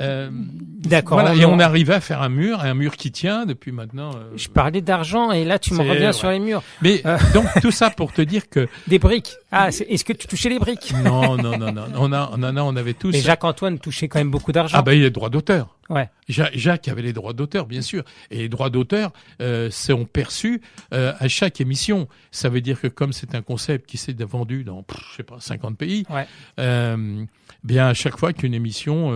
[0.00, 1.20] euh, D'accord.
[1.20, 4.10] voilà, et on arrivait à faire un mur, un mur qui tient depuis maintenant.
[4.14, 6.12] euh, Je parlais d'argent et là tu me reviens ouais.
[6.12, 6.62] sur les murs.
[6.82, 7.16] Mais Euh.
[7.34, 9.34] donc tout ça pour te dire que Des briques.
[9.52, 10.92] Ah, est-ce que tu touchais les briques?
[11.04, 13.10] Non, non, non, non, on a, on a, on avait tous.
[13.12, 14.76] Mais Jacques-Antoine touchait quand même beaucoup d'argent.
[14.78, 15.76] Ah ben il y a les droits d'auteur.
[15.88, 16.08] Ouais.
[16.28, 18.04] Ja- Jacques avait les droits d'auteur, bien sûr.
[18.30, 20.62] Et les droits d'auteur euh, sont perçus
[20.94, 22.06] euh, à chaque émission.
[22.30, 25.36] Ça veut dire que comme c'est un concept qui s'est vendu dans, je sais pas,
[25.40, 26.26] 50 pays, Ouais.
[26.60, 27.24] euh,
[27.64, 29.10] bien à chaque fois qu'une émission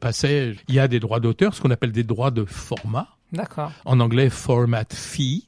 [0.00, 3.08] passait, il y a des droits d'auteur, ce qu'on appelle des droits de format.
[3.32, 3.72] D'accord.
[3.84, 5.46] En anglais, format fee.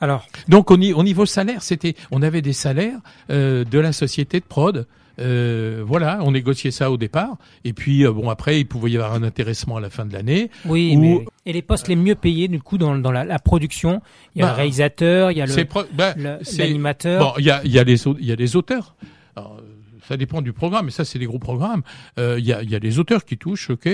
[0.00, 2.98] Alors, Donc au, ni- au niveau salaire, c'était, on avait des salaires
[3.30, 4.86] euh, de la société de prod.
[5.20, 7.36] Euh, voilà, on négociait ça au départ.
[7.64, 10.12] Et puis euh, bon, après, il pouvait y avoir un intéressement à la fin de
[10.12, 10.50] l'année.
[10.64, 14.02] oui, mais et les postes les mieux payés du coup dans, dans la, la production,
[14.34, 16.14] il y a Bah, le réalisateur, il y a le pro- bah,
[16.58, 17.20] l'animateur.
[17.22, 18.96] Bon, il y a, il y a les il y a les auteurs.
[19.36, 19.62] Alors, euh,
[20.08, 20.88] ça dépend du programme.
[20.88, 21.82] Et ça, c'est des gros programmes.
[22.18, 23.88] Euh, Il y, a, y a les auteurs qui touchent, ok.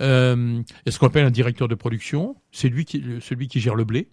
[0.00, 2.36] Euh, Il y a ce qu'on appelle un directeur de production?
[2.52, 4.08] C'est lui qui, celui qui gère le blé.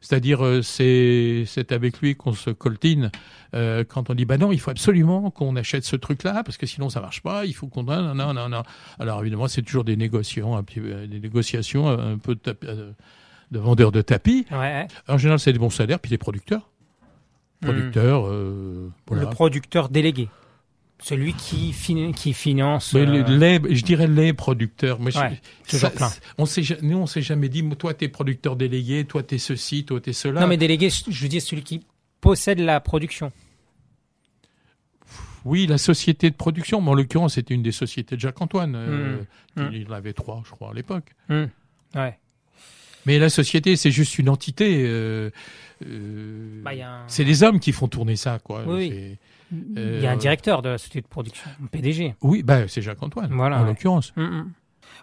[0.00, 3.10] C'est-à-dire, euh, c'est c'est avec lui qu'on se coltine
[3.54, 6.66] euh, quand on dit bah non, il faut absolument qu'on achète ce truc-là parce que
[6.66, 7.46] sinon ça marche pas.
[7.46, 8.64] Il faut qu'on non non non non.
[8.98, 12.92] Alors évidemment, c'est toujours des négociations, un petit, des négociations un peu de, euh,
[13.50, 14.44] de vendeurs de tapis.
[14.50, 14.86] Ouais.
[15.08, 16.68] En général, c'est des bons salaires, puis les producteurs.
[17.62, 17.68] Hmm.
[17.68, 19.22] Producteurs, euh, voilà.
[19.22, 20.28] Le producteur délégué.
[21.06, 22.94] Celui qui, fin- qui finance.
[22.94, 24.98] Mais euh, les, les- je dirais les producteurs.
[24.98, 25.38] Moi, je- Ouais,
[25.68, 26.10] toujours ça- plein.
[26.38, 26.46] On
[26.80, 30.40] nous, on s'est jamais dit, toi, t'es producteur délégué, toi, t'es ceci, toi, t'es cela.
[30.40, 31.82] Non, mais délégué, je veux dire celui qui
[32.22, 33.32] possède la production.
[35.44, 38.74] Oui, la société de production, mais en l'occurrence, c'était une des sociétés de Jacques-Antoine.
[38.74, 39.16] euh,
[39.56, 39.68] Mm.
[39.72, 41.04] Il il en avait trois, je crois, à l'époque.
[41.28, 41.44] Hmm.
[41.94, 42.18] Ouais.
[43.06, 44.84] Mais la société, c'est juste une entité.
[44.86, 45.30] euh,
[45.86, 48.64] euh, Bah, un- C'est les hommes qui font tourner ça, quoi.
[48.66, 49.16] Oui,
[49.52, 52.14] Il y a un Euh, directeur de la société de production, un PDG.
[52.22, 53.68] Oui, bah, c'est Jacques-Antoine, Voilà, en ouais.
[53.68, 54.12] l'occurrence.
[54.16, 54.52] Hmm, hmm.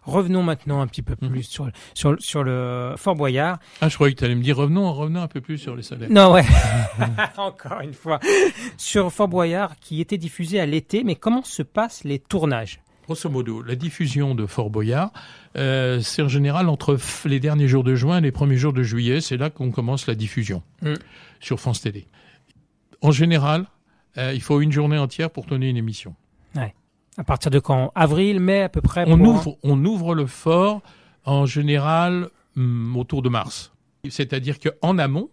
[0.04, 1.30] Revenons maintenant un petit peu Mhm.
[1.30, 3.60] plus sur, le- sur, le- sur le Fort Boyard.
[3.82, 5.84] Ah, je croyais que tu allais me dire, revenons, revenons un peu plus sur les
[5.84, 6.10] salaires.
[6.10, 6.44] Non, ouais.
[7.38, 8.20] Encore une fois.
[8.78, 12.80] Sur Fort Boyard, qui était diffusé à l'été, mais comment se passent les tournages?
[13.06, 15.12] Grosso modo, la diffusion de Fort Boyard,
[15.58, 18.84] euh, c'est en général entre les derniers jours de juin et les premiers jours de
[18.84, 19.22] juillet.
[19.22, 20.94] C'est là qu'on commence la diffusion Mm.
[21.42, 22.08] sur France Télé.
[23.02, 23.66] En général,
[24.18, 26.16] euh, il faut une journée entière pour tourner une émission.
[27.18, 27.92] À partir de quand?
[27.94, 30.82] Avril, mai à peu près On pour- ouvre, on ouvre le fort
[31.26, 33.74] en général hum, autour de mars.
[34.10, 35.30] C'est-à-dire qu'en amont,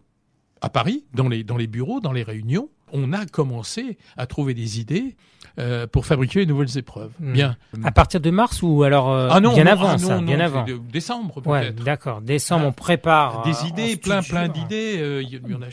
[0.61, 4.55] à Paris, dans les, dans les bureaux, dans les réunions, on a commencé à trouver
[4.55, 5.17] des idées
[5.59, 7.11] euh, pour fabriquer de nouvelles épreuves.
[7.21, 7.33] Mm.
[7.33, 7.57] Bien.
[7.83, 10.39] À partir de mars ou alors euh, Ah non, bien non, avant ah ça, bien
[10.41, 10.65] avant.
[10.93, 11.83] décembre Ouais, peut-être.
[11.85, 12.21] d'accord.
[12.21, 14.97] Décembre, Ah, on prépare euh, des idées, en plein, studio, plein d'idées.
[15.01, 15.23] euh,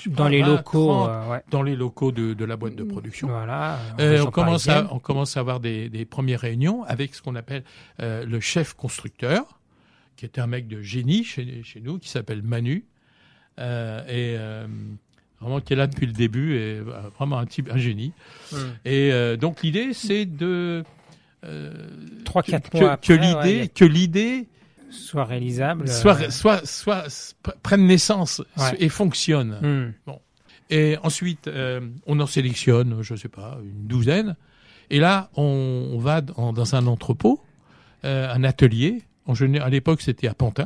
[0.08, 0.88] dans les 20, locaux.
[0.88, 1.42] 30, euh, ouais.
[1.52, 3.28] dans les locaux de, de la boîte de production.
[3.28, 3.78] Voilà.
[4.00, 7.36] Euh, on, commence à, on commence à avoir des, des premières réunions avec ce qu'on
[7.36, 7.64] appelle
[8.02, 9.60] euh, le chef constructeur,
[10.16, 12.86] qui était un mec de génie chez, chez nous, qui s'appelle Manu,
[13.60, 14.66] euh, et euh,
[15.42, 16.84] vraiment qui est là depuis le début, et euh,
[17.18, 18.14] vraiment un type, un génie.
[18.86, 20.84] Et euh, donc l'idée, c'est de
[21.44, 21.74] euh,
[22.24, 24.48] Trois, que, quatre mois que l'idée, ouais, que l'idée
[24.90, 25.88] soit réalisable.
[25.88, 28.76] soit, euh, soit, soit, soit- prenne naissance Ouais.
[28.80, 29.94] et fonctionne.
[30.08, 30.12] hmm.
[30.72, 34.36] Et ensuite, euh, on en sélectionne, je sais pas, une douzaine.
[34.90, 37.40] Et là, on, on va dans, dans un entrepôt,
[38.04, 39.04] euh, un atelier.
[39.28, 40.66] En général, à l'époque, c'était à Pantin.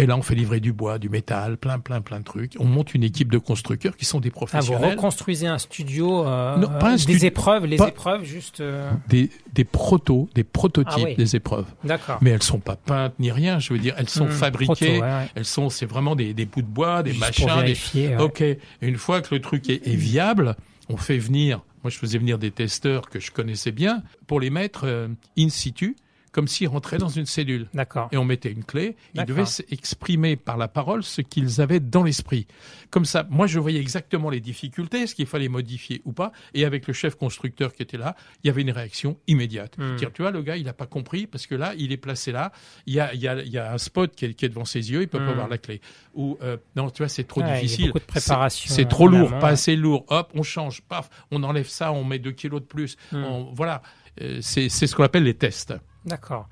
[0.00, 2.54] Et là, on fait livrer du bois, du métal, plein, plein, plein de trucs.
[2.58, 6.26] On monte une équipe de constructeurs qui sont des Ah, vous professionnels, reconstruisez un studio,
[6.26, 8.60] euh, Non, pas un euh, des épreuves, les pas- épreuves juste.
[8.60, 11.14] euh, des, des protos, des prototypes Ah oui.
[11.16, 11.66] des épreuves.
[11.84, 12.18] D'accord.
[12.22, 13.58] Mais elles sont pas peintes ni rien.
[13.58, 14.64] Je veux dire, elles sont Hmm, fabriquées.
[14.64, 15.28] proto, ouais, ouais.
[15.34, 18.16] Elles sont, c'est vraiment des, des bouts de bois, des Juste pour machins, des, ouais.
[18.22, 18.42] Ok,
[18.80, 20.56] une fois que le truc est, est viable,
[20.88, 24.48] on fait venir, moi je faisais venir des testeurs que je connaissais bien, pour les
[24.50, 25.08] mettre euh,
[25.38, 25.94] in situ,
[26.32, 27.68] comme s'ils rentraient dans une cellule.
[27.74, 28.08] D'accord.
[28.12, 32.02] Et on mettait une clé, ils devaient s'exprimer par la parole ce qu'ils avaient dans
[32.02, 32.46] l'esprit.
[32.90, 36.64] Comme ça, moi je voyais exactement les difficultés, ce qu'il fallait modifier ou pas, et
[36.64, 39.76] avec le chef constructeur qui était là, il y avait une réaction immédiate.
[39.78, 39.96] Hmm.
[39.96, 42.32] Dire, tu vois, le gars, il n'a pas compris, parce que là, il est placé
[42.32, 42.52] là,
[42.86, 44.48] il y a, il y a, il y a un spot qui est, qui est
[44.48, 45.26] devant ses yeux, il peut Hmm.
[45.26, 45.80] pas voir la clé.
[46.14, 47.86] Ou, euh, non, tu vois, c'est trop Ouais, difficile.
[47.86, 50.04] beaucoup de C'est- préparation C'est trop lourd, pas assez lourd.
[50.08, 52.96] Hop, on change, paf, on enlève ça, on met deux kilos de plus.
[53.12, 53.24] Hmm.
[53.24, 53.82] On- voilà,
[54.20, 55.72] Euh, c'est ce qu'on appelle les tests.
[56.04, 56.48] D'accord.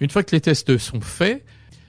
[0.00, 1.44] Une fois que les tests sont faits,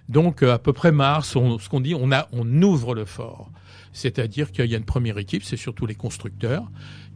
[0.09, 3.05] donc euh, à peu près mars, on- ce qu'on dit, on, a, on ouvre le
[3.05, 3.49] fort.
[3.91, 6.65] C'est-à-dire qu'il y a une première équipe, c'est surtout les constructeurs,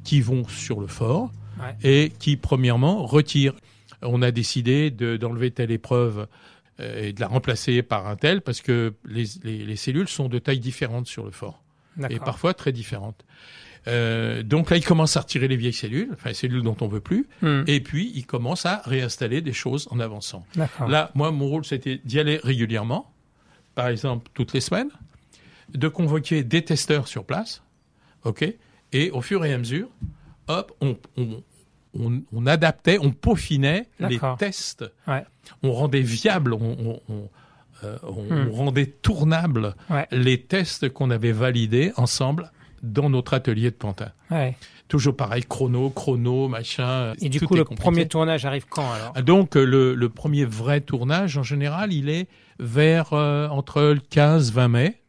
[0.03, 1.75] qui vont sur le fort Ouais.
[1.83, 3.55] et qui, premièrement, retirent.
[4.03, 6.27] On a décidé de- d'enlever telle épreuve
[6.79, 10.29] euh, et de la remplacer par un tel, parce que les, les- les cellules sont
[10.29, 11.63] de tailles différentes sur le fort
[12.11, 13.25] et parfois très différentes.
[13.87, 16.87] Euh, donc là, ils commencent à retirer les vieilles cellules, enfin les cellules dont on
[16.87, 17.63] veut plus, Hmm.
[17.67, 20.45] et puis ils commencent à réinstaller des choses en avançant.
[20.87, 23.11] Là, moi, mon rôle, c'était d'y aller régulièrement,
[23.75, 24.89] par exemple toutes les semaines,
[25.73, 27.61] de convoquer des testeurs sur place,
[28.23, 28.45] ok,
[28.93, 29.87] et au fur et à mesure,
[30.47, 31.43] hop, on, on,
[31.97, 35.23] on, on adaptait, on peaufinait les tests, Ouais.
[35.63, 37.29] on rendait viable, on, on, on,
[37.83, 38.49] euh, on- Hmm.
[38.49, 40.07] on rendait tournables Ouais.
[40.11, 42.51] les tests qu'on avait validés ensemble
[42.83, 44.11] dans notre atelier de Pantin.
[44.31, 44.55] Ouais.
[44.87, 47.13] Toujours pareil, chrono, chrono, machin.
[47.21, 47.83] Et du coup, le compliqué.
[47.83, 49.13] premier tournage arrive quand alors?
[49.23, 52.27] Donc euh, le, le premier vrai tournage, en général, il est
[52.59, 55.01] vers euh, entre le 15-20 mai.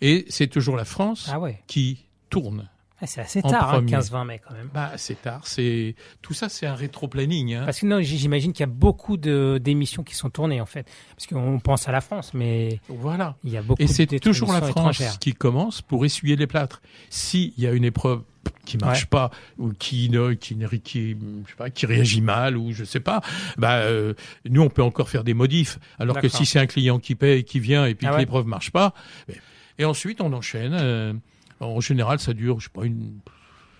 [0.00, 1.62] Et c'est toujours la France Ah ouais.
[1.66, 2.68] qui tourne.
[3.04, 3.92] C'est assez tard, hein, premier.
[3.92, 4.70] 15-20 mai quand même.
[4.72, 5.46] Bah, c'est tard.
[5.46, 7.54] C'est tout ça, c'est un rétro-planning.
[7.54, 7.62] Hein.
[7.66, 10.88] Parce que non, j'imagine qu'il y a beaucoup de d'émissions qui sont tournées en fait.
[11.14, 13.36] Parce qu'on pense à la France, mais Voilà.
[13.44, 15.18] il y a beaucoup Et c'est toujours la France étrangères.
[15.18, 16.80] qui commence pour essuyer les plâtres.
[17.10, 18.22] S'il y a une épreuve
[18.64, 21.10] qui marche pas ou qui ne qui ne qui,
[21.44, 23.20] je sais pas qui réagit mal ou je sais pas
[23.58, 24.14] bah euh,
[24.48, 27.42] nous on peut encore faire des modifs alors que si c'est un client qui paie
[27.42, 28.20] qui vient et puis Ah que ouais.
[28.22, 28.94] l'épreuve marche pas
[29.28, 29.34] mais-
[29.80, 31.12] et ensuite on enchaîne euh,
[31.60, 33.18] en général ça dure je sais pas une,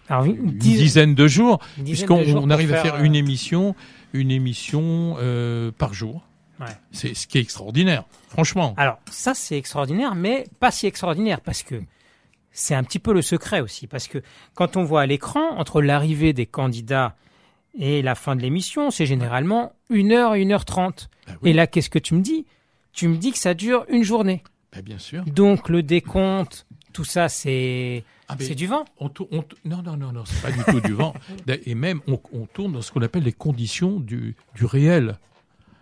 [0.08, 3.74] Alors, une, une dizaine- dizaine de jours puisqu'on arrive à faire euh, une émission
[4.12, 6.22] une émission euh, par jour
[6.58, 6.66] Ouais.
[6.90, 11.62] c'est ce qui est extraordinaire franchement Alors, ça, c'est extraordinaire, mais pas si extraordinaire parce
[11.62, 11.82] que
[12.50, 13.86] c'est un petit peu le secret aussi.
[13.86, 14.22] Parce que
[14.54, 17.14] quand on voit à l'écran, entre l'arrivée des candidats
[17.78, 21.10] et la fin de l'émission, c'est généralement 1 heure et 1 heure 30.
[21.26, 21.50] Bah oui.
[21.50, 22.46] Et là, qu'est-ce que tu me dis?
[22.94, 24.42] Tu me dis que ça dure une journée.
[24.74, 28.84] Bah, bien sûr Donc, le décompte, tout ça, c'est Ah, du vent.
[28.98, 31.12] On on non, non, non, non, c'est pas du tout du vent.
[31.66, 35.18] Et même, on, on tourne dans ce qu'on appelle les conditions du, du réel.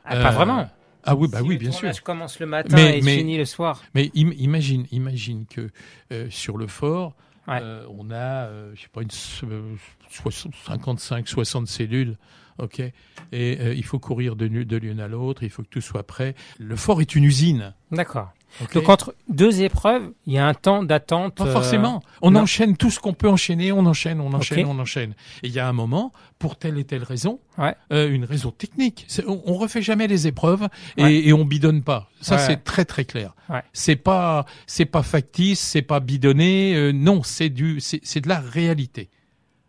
[0.04, 0.70] Ah, pas Euh, vraiment.
[1.04, 1.80] Ah oui, bah Si oui, bien sûr.
[1.80, 3.82] tournage commence le matin Mais- et mais- finit le soir.
[3.94, 5.70] Mais im- imagine, imagine que
[6.12, 7.14] euh, sur le fort,
[7.46, 7.58] Ouais.
[7.62, 9.74] euh, on a, je sais pas, une so- euh,
[10.10, 12.16] 60 55, 60 cellules.
[12.58, 12.92] Ok, et
[13.32, 15.42] euh, il faut courir de, de l'une à l'autre.
[15.42, 16.34] Il faut que tout soit prêt.
[16.58, 17.74] Le fort est une usine.
[17.90, 18.30] D'accord.
[18.72, 21.34] Donc, entre deux épreuves, il y a un temps d'attente.
[21.34, 22.02] Pas euh, forcément.
[22.22, 22.40] On non.
[22.42, 25.14] enchaîne tout ce qu'on peut enchaîner, on enchaîne, on enchaîne, on enchaîne.
[25.42, 27.74] Et il y a un moment, pour telle et telle raison, Ouais.
[27.92, 29.06] euh, une raison technique.
[29.26, 31.14] On, on refait jamais les épreuves et, Ouais.
[31.26, 32.08] et on bidonne pas.
[32.20, 32.40] Ça, Ouais.
[32.46, 33.34] c'est très très clair.
[33.72, 36.74] C'est pas, c'est pas factice, c'est pas bidonné.
[36.76, 39.10] euh, non, c'est du, c'est de la réalité.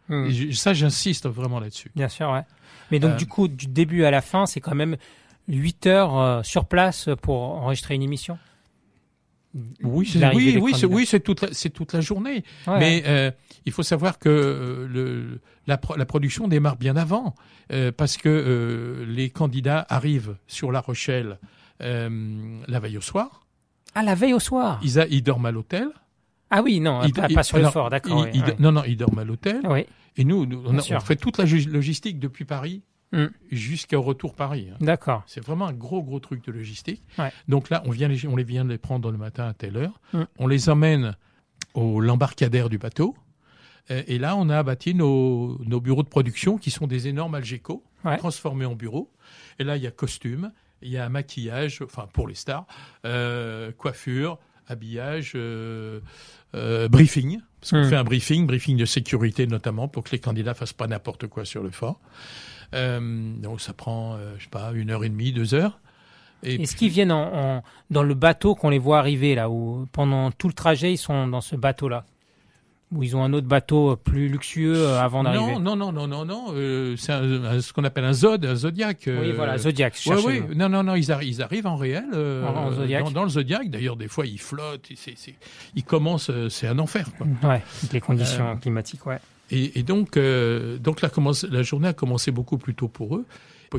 [0.09, 0.27] hmm.
[0.27, 1.91] Et ça, j'insiste vraiment là-dessus.
[1.95, 2.43] Bien sûr, ouais.
[2.91, 4.95] Mais donc, Euh, du coup, du début à la fin, c'est quand même
[5.47, 8.37] 8 heures sur place pour enregistrer une émission?
[9.83, 12.43] Oui, c'est, oui, oui, c'est, oui, c'est toute la, c'est toute la journée.
[12.67, 12.79] Ouais.
[12.79, 13.31] Mais euh,
[13.65, 17.35] il faut savoir que euh, le, la, pro- la production démarre bien avant,
[17.71, 21.39] euh, parce que les candidats arrivent sur La Rochelle
[21.79, 23.45] la veille au soir.
[23.95, 24.79] Ah, la veille au soir.
[24.83, 25.87] Ils, a- ils dorment à l'hôtel.
[26.49, 28.21] Ah oui, non, Ils- pas, ils- pas sur le fort, d'accord.
[28.21, 28.53] oui, oui.
[28.59, 29.61] Non, non, ils dorment à l'hôtel.
[29.65, 29.85] Oui,
[30.17, 32.81] Et nous, nous, on, a- fait toute la logistique depuis Paris
[33.15, 33.29] Hmm.
[33.51, 34.67] jusqu'au retour Paris.
[34.71, 34.77] hein.
[34.81, 35.23] d'accord.
[35.25, 37.01] C'est vraiment un gros, gros truc de logistique.
[37.17, 37.31] Ouais.
[37.47, 39.77] Donc là, on, vient les, on les vient de les prendre le matin à telle
[39.77, 40.01] heure.
[40.13, 40.23] Mm.
[40.37, 41.15] On les emmène
[41.73, 43.15] au l'embarcadère du bateau.
[43.91, 47.35] Euh, Et là, on a bâti nos, nos bureaux de production qui sont des énormes
[47.35, 48.17] Algeco Ouais.
[48.17, 49.11] transformés en bureaux.
[49.57, 50.51] Et là, il y a costume,
[50.83, 52.67] il y a maquillage, enfin pour les stars,
[53.05, 56.01] euh, coiffure, habillage, euh,
[56.53, 57.39] euh, briefing.
[57.65, 57.89] Parce qu'on Mm.
[57.89, 61.45] fait un briefing, briefing de sécurité notamment, pour que les candidats fassent pas n'importe quoi
[61.45, 61.99] sur le fort.
[62.75, 65.79] Euh, donc ça prend, euh, je sais pas, une heure et demie, deux heures.
[66.43, 69.87] Et Est-ce qu'ils viennent en, en- dans le bateau qu'on les voit arriver là, ou
[69.93, 72.05] pendant tout le trajet, ils sont dans ce bateau-là?
[72.91, 75.91] Ou ils ont un autre bateau euh, plus luxueux euh, avant d'arriver Non, non, non,
[75.91, 76.45] non, non, non.
[76.53, 79.05] euh, c'est ce qu'on appelle un Zod, un Zodiac.
[79.07, 79.99] Oui, voilà, Zodiac.
[80.05, 80.43] ouais.
[80.47, 83.11] le- Non, non, non, ils, arri- ils arrivent en réel, En- en Zodiac.
[83.11, 83.69] Dans, le Zodiac.
[83.69, 84.89] D'ailleurs, des fois, ils flottent.
[85.75, 87.07] ils commencent, c'est un enfer.
[87.17, 87.27] Quoi.
[87.49, 89.17] Ouais, les conditions climatiques, ouais.
[89.51, 90.17] Et, donc,
[90.79, 93.25] donc la, journée a commencé beaucoup plus tôt pour eux.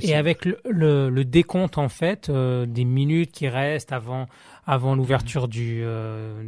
[0.02, 4.26] Et avec le, décompte en fait des minutes qui restent avant
[4.68, 6.42] avant l'ouverture du euh,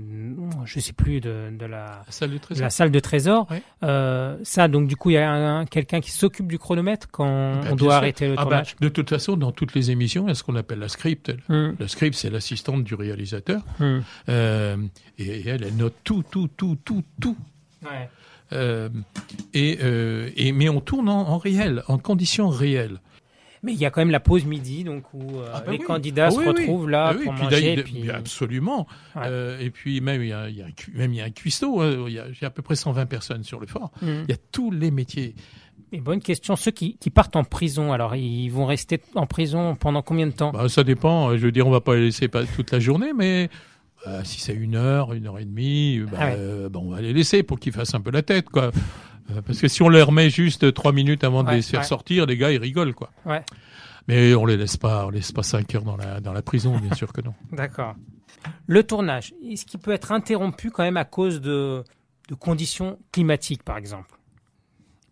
[0.65, 2.63] je sais plus de, de la La salle de de trésor.
[2.65, 3.63] la salle de trésor Ouais.
[3.85, 7.61] euh, ça donc du coup il y a un- quelqu'un qui s'occupe du chronomètre quand
[7.63, 7.97] Ben, on doit sûr.
[7.99, 10.35] arrêter le Ah ben, tournage de toute façon, dans toutes les émissions, il y a
[10.35, 11.33] ce qu'on appelle la script.
[11.49, 13.63] Hum, La script, c'est l'assistante du réalisateur.
[13.81, 14.03] hum.
[14.29, 14.77] Euh,
[15.19, 17.37] et, et elle, elle note tout, tout, tout, tout, tout.
[17.85, 18.09] Ouais.
[18.53, 18.89] Euh,
[19.55, 22.99] et, euh, et, mais on tourne en, en réel, en conditions réelles.
[23.63, 25.79] Mais il y a quand même la pause midi donc où euh, Ah bah les
[25.79, 25.85] oui.
[25.85, 26.47] candidats Ah se oui.
[26.47, 28.87] retrouvent là Ah oui, pour puis manger et puis absolument.
[29.17, 29.23] Ouais.
[29.27, 31.21] Euh, et puis même il y a, il y a un cu- même il y
[31.21, 32.07] a un cuistot.
[32.09, 33.91] Il y, a, il y a à peu près 120 personnes sur le fort.
[34.03, 34.25] Hum.
[34.29, 35.35] Il y a tous les métiers.
[35.93, 39.75] Et bonne question ceux qui, qui partent en prison alors ils vont rester en prison
[39.75, 40.51] pendant combien de temps?
[40.51, 41.37] Bah, ça dépend.
[41.37, 43.49] Je veux dire, on va pas les laisser pas toute la journée, mais
[44.07, 46.35] euh, si c'est une heure, une heure et demie, bah, Ah ouais.
[46.39, 48.71] euh, on va les laisser pour qu'ils fassent un peu la tête, quoi.
[49.31, 51.81] Euh, Parce que si on les remet juste trois minutes avant de Ouais, les faire
[51.81, 51.87] ouais.
[51.87, 53.11] sortir, les gars ils rigolent, quoi.
[53.27, 53.43] Ouais.
[54.07, 56.41] Mais on les laisse pas, on les laisse pas cinq heures dans la dans la
[56.43, 57.35] prison, bien sûr que non.
[57.53, 57.95] D'accord.
[58.67, 61.85] Le tournage, est-ce qu'il peut être interrompu quand même à cause de,
[62.29, 64.15] de conditions climatiques, par exemple?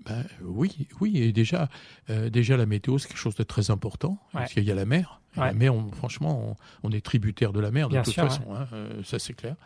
[0.06, 1.68] Ben, oui, oui, et déjà,
[2.10, 4.40] euh, déjà la météo, c'est quelque chose de très important, Ouais.
[4.42, 5.20] parce qu'il y a la mer.
[5.36, 5.46] Et Ouais.
[5.48, 8.22] La mer, on- franchement, on, on est tributaire de la mer de Bien toute sûr,
[8.22, 9.56] façon, hein, euh, ça c'est clair.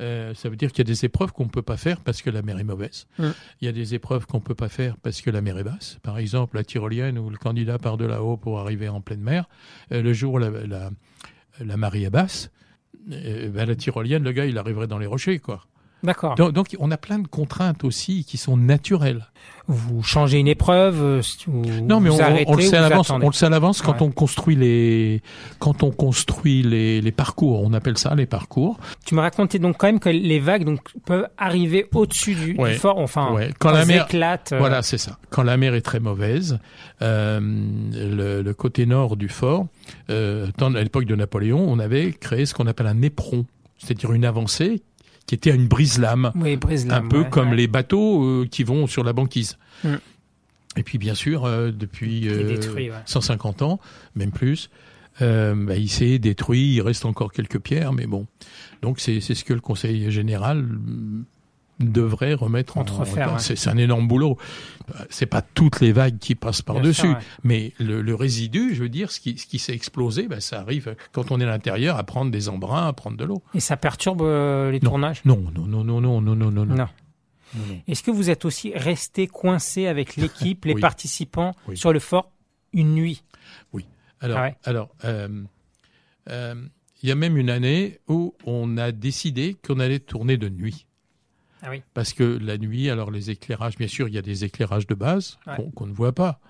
[0.00, 2.22] Euh, ça veut dire qu'il y a des épreuves qu'on ne peut pas faire parce
[2.22, 3.06] que la mer est mauvaise.
[3.18, 3.28] Mm.
[3.60, 5.64] Il y a des épreuves qu'on ne peut pas faire parce que la mer est
[5.64, 5.98] basse.
[6.02, 9.48] Par exemple, la tyrolienne où le candidat part de là-haut pour arriver en pleine mer.
[9.92, 10.90] Euh, le jour où la, la,
[11.60, 12.50] la marée est basse,
[13.12, 15.64] euh, ben, la tyrolienne, le gars, il arriverait dans les rochers, quoi.
[16.02, 16.34] D'accord.
[16.34, 19.26] Donc, donc, on a plein de contraintes aussi qui sont naturelles.
[19.68, 21.22] Vous changez une épreuve euh,
[21.82, 23.10] Non, mais vous on, on- arrêtez on le sait à l'avance.
[23.10, 24.02] On le sait à l'avance quand Ouais.
[24.02, 25.22] on construit les
[25.58, 27.62] quand on construit les, les parcours.
[27.62, 28.78] On appelle ça les parcours.
[29.04, 32.60] Tu me racontais donc quand même que les vagues donc peuvent arriver au-dessus du, du
[32.60, 32.74] Ouais.
[32.74, 33.50] fort, enfin Ouais.
[33.58, 34.52] Quand quand la mer- éclatent.
[34.52, 35.18] euh, Voilà, c'est ça.
[35.30, 36.58] Quand la mer est très mauvaise,
[37.02, 39.66] euh, le, le côté nord du fort,
[40.10, 43.46] euh, à l'époque de Napoléon, on avait créé ce qu'on appelle un éperon,
[43.78, 44.82] c'est-à-dire une avancée
[45.30, 48.88] qui était à une brise-lame, Oui, brise un peu comme les bateaux euh, qui vont
[48.88, 49.58] sur la banquise.
[49.84, 49.94] Mm.
[50.76, 52.96] Et puis bien sûr, euh, depuis est euh, détruit, ouais.
[53.04, 53.78] 150 ans,
[54.16, 54.70] même plus,
[55.22, 56.74] euh, bah, il s'est détruit.
[56.74, 58.26] Il reste encore quelques pierres, mais bon.
[58.82, 60.66] Donc c'est ce que le Conseil général
[61.80, 63.38] devrait remettre Contrefaire, en.
[63.38, 64.36] C'est un énorme boulot.
[65.08, 67.14] C'est pas toutes les vagues qui passent par-dessus,
[67.44, 70.96] mais le, résidu, je veux dire, ce qui, ce qui s'est explosé, ben, ça arrive
[71.12, 73.42] quand on est à l'intérieur à prendre des embruns, à prendre de l'eau.
[73.54, 75.22] Et ça perturbe euh, les tournages?
[75.24, 76.66] Non, non, non, non, non, non, non, non.
[76.66, 76.88] non.
[77.88, 82.30] Est-ce que vous êtes aussi resté coincé avec l'équipe, les participants sur le fort
[82.72, 83.24] une nuit?
[83.72, 83.86] Oui.
[84.20, 84.90] Alors, ah alors.
[85.04, 85.44] Euh,
[86.28, 86.54] euh,
[87.02, 90.86] il y a même une année où on a décidé qu'on allait tourner de nuit.
[91.62, 91.82] Ah oui.
[91.94, 94.94] Parce que la nuit, alors les éclairages, bien sûr, il y a des éclairages de
[94.94, 95.56] base Ouais.
[95.74, 96.40] qu'on ne voit pas.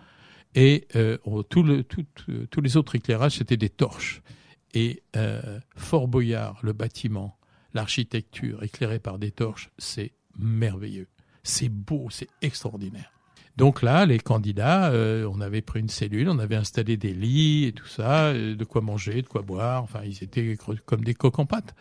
[0.54, 4.22] Et euh, le, tout- euh, tous les autres éclairages, c'était des torches.
[4.74, 7.36] Et euh, Fort Boyard, le bâtiment,
[7.74, 11.08] l'architecture éclairée par des torches, c'est merveilleux.
[11.42, 13.10] C'est beau, c'est extraordinaire.
[13.56, 17.64] Donc là, les candidats, euh, on avait pris une cellule, on avait installé des lits
[17.66, 19.82] et tout ça, de quoi manger, de quoi boire.
[19.82, 20.56] Enfin, ils étaient
[20.86, 21.74] comme des coques en pâte.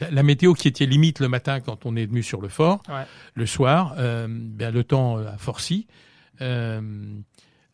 [0.00, 2.82] La, la météo qui était limite le matin quand on est venu sur le fort,
[2.88, 3.04] Ouais.
[3.34, 5.86] le soir, euh, ben, le temps a forci.
[6.40, 6.80] Euh,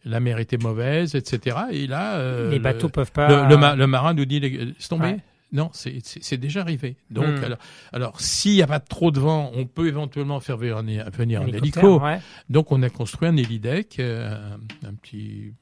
[0.05, 1.57] la mer était mauvaise, etc.
[1.70, 3.29] Et là, euh, Les le- bateaux peuvent pas.
[3.45, 4.41] le, le ma- le marin nous dit,
[4.79, 5.18] c'est tombé Ouais.
[5.53, 6.97] Non, c'est- déjà arrivé.
[7.11, 7.45] Donc, Hmm.
[7.45, 7.59] alors,
[7.93, 11.47] alors s'il n'y a pas trop de vent, on peut éventuellement faire venir, venir un
[11.47, 12.01] hélico.
[12.01, 12.20] ouais.
[12.49, 14.35] Donc, on a construit un hélideck, euh,
[14.83, 15.53] un, un petit,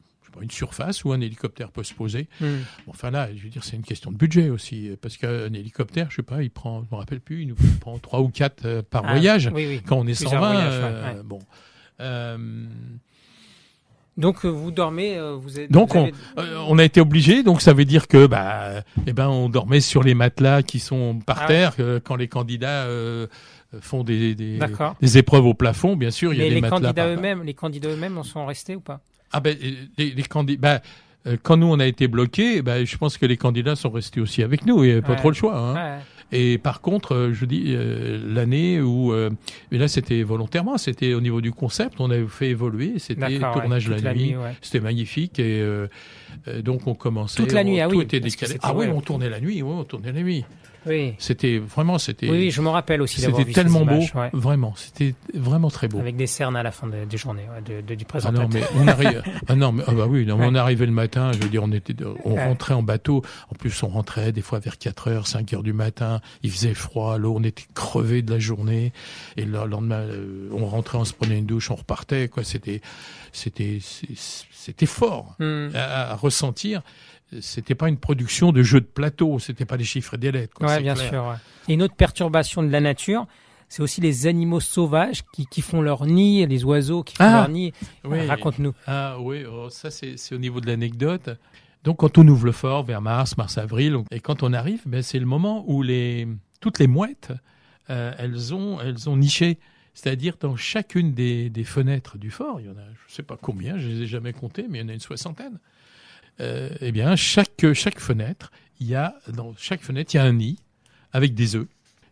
[0.41, 2.29] une surface où un hélicoptère peut se poser.
[2.41, 2.47] Hmm.
[2.87, 6.07] Bon, Enfin là, je veux dire, c'est une question de budget aussi, parce qu'un hélicoptère,
[6.11, 8.65] je sais pas, il prend, je me rappelle plus, il nous prend trois ou quatre
[8.67, 9.51] euh, par Ah, voyage.
[9.55, 9.81] Oui, oui.
[9.87, 11.23] Quand on est Plusieurs 120, voyages, ouais, euh, ouais.
[11.25, 11.39] bon.
[12.01, 12.67] Euh,
[14.17, 15.71] Donc vous dormez, vous êtes.
[15.71, 19.13] Donc vous avez- Euh, on a été obligé, donc ça veut dire que bah, eh
[19.13, 22.85] ben, on dormait sur les matelas qui sont par Ah terre euh, quand les candidats
[22.85, 23.27] euh,
[23.81, 24.59] font des, des,
[25.01, 25.97] des épreuves au plafond.
[25.97, 26.81] Bien sûr, il y a Mais des les matelas.
[26.81, 29.01] candidats par- eux-mêmes, les candidats eux-mêmes en sont restés ou pas?
[29.33, 29.57] Ah ben
[29.99, 30.61] les, les candidats.
[30.79, 30.83] Bah,
[31.27, 34.21] euh, quand nous on a été bloqués, bah, je pense que les candidats sont restés
[34.21, 34.83] aussi avec nous.
[34.83, 35.17] Il n'y avait pas Ouais.
[35.17, 35.57] trop le choix.
[35.57, 35.75] Hein.
[35.75, 36.03] Ouais.
[36.33, 39.31] Et par contre, euh, je dis euh, l'année où, euh,
[39.73, 43.39] mais là c'était volontairement, c'était au niveau du concept, on avait fait évoluer, c'était ouais,
[43.41, 44.55] tournage la, nuit, ouais.
[44.63, 45.89] c'était magnifique et euh,
[46.47, 47.37] euh, donc on commençait.
[47.43, 48.55] Toute la nuit, ah tout oui, était décalé.
[48.63, 48.93] Ah oui, ouais.
[48.95, 50.45] on tournait la nuit, oui, on tournait la nuit.
[50.87, 51.15] Oui.
[51.19, 54.31] C'était vraiment, c'était, Oui, je me rappelle aussi d'avoir c'était vu tellement beau, images, ouais.
[54.33, 55.99] vraiment, c'était vraiment très beau.
[55.99, 58.49] Avec des cernes à la fin de- des journées, ouais, de, de- du Ah présentateur.
[58.49, 59.23] non, mais on arrive.
[59.49, 60.51] Ah non, mais ah bah oui, non, mais Ouais.
[60.53, 61.33] on arrivait le matin.
[61.33, 63.23] Je veux dire, on était, de- on rentrait en bateau.
[63.51, 66.21] En plus, on rentrait des fois vers 4 heures, 5 heures du matin.
[66.43, 68.93] Il faisait froid, l'eau, on était crevé de la journée.
[69.37, 72.29] Et le lendemain, euh, on rentrait, on se prenait une douche, on repartait.
[72.29, 72.81] Quoi, c'était,
[73.33, 73.79] c'était,
[74.51, 75.69] c'était fort Hmm.
[75.75, 76.83] à, à ressentir.
[77.41, 79.39] C'était pas une production de jeu de plateau.
[79.39, 80.55] C'était pas des chiffres et des lettres.
[80.55, 81.09] Quoi, Ouais, bien clair.
[81.11, 81.25] sûr.
[81.27, 81.37] ouais.
[81.69, 83.27] Et une autre perturbation de la nature,
[83.69, 87.33] c'est aussi les animaux sauvages qui, qui font leur nid, les oiseaux qui font Ah,
[87.43, 87.73] leur nid.
[88.05, 88.27] Oui.
[88.27, 88.75] Raconte-nous.
[88.87, 91.31] Ah oui, oh, ça c'est c'est au niveau de l'anecdote.
[91.85, 95.19] Donc quand on ouvre le fort vers mars, mars-avril, et quand on arrive, ben, c'est
[95.21, 96.27] le moment où les,
[96.61, 97.33] toutes les mouettes,
[97.91, 99.59] euh, elles, ont, elles ont niché.
[99.95, 103.23] C'est-à-dire dans chacune des, des fenêtres du fort, il y en a, je ne sais
[103.23, 105.59] pas combien, je ne les ai jamais comptées, mais il y en a une soixantaine.
[106.41, 108.51] Euh, eh bien, chaque, chaque fenêtre,
[108.81, 110.59] il y a, dans chaque fenêtre, il y a un nid
[111.13, 111.67] avec des œufs.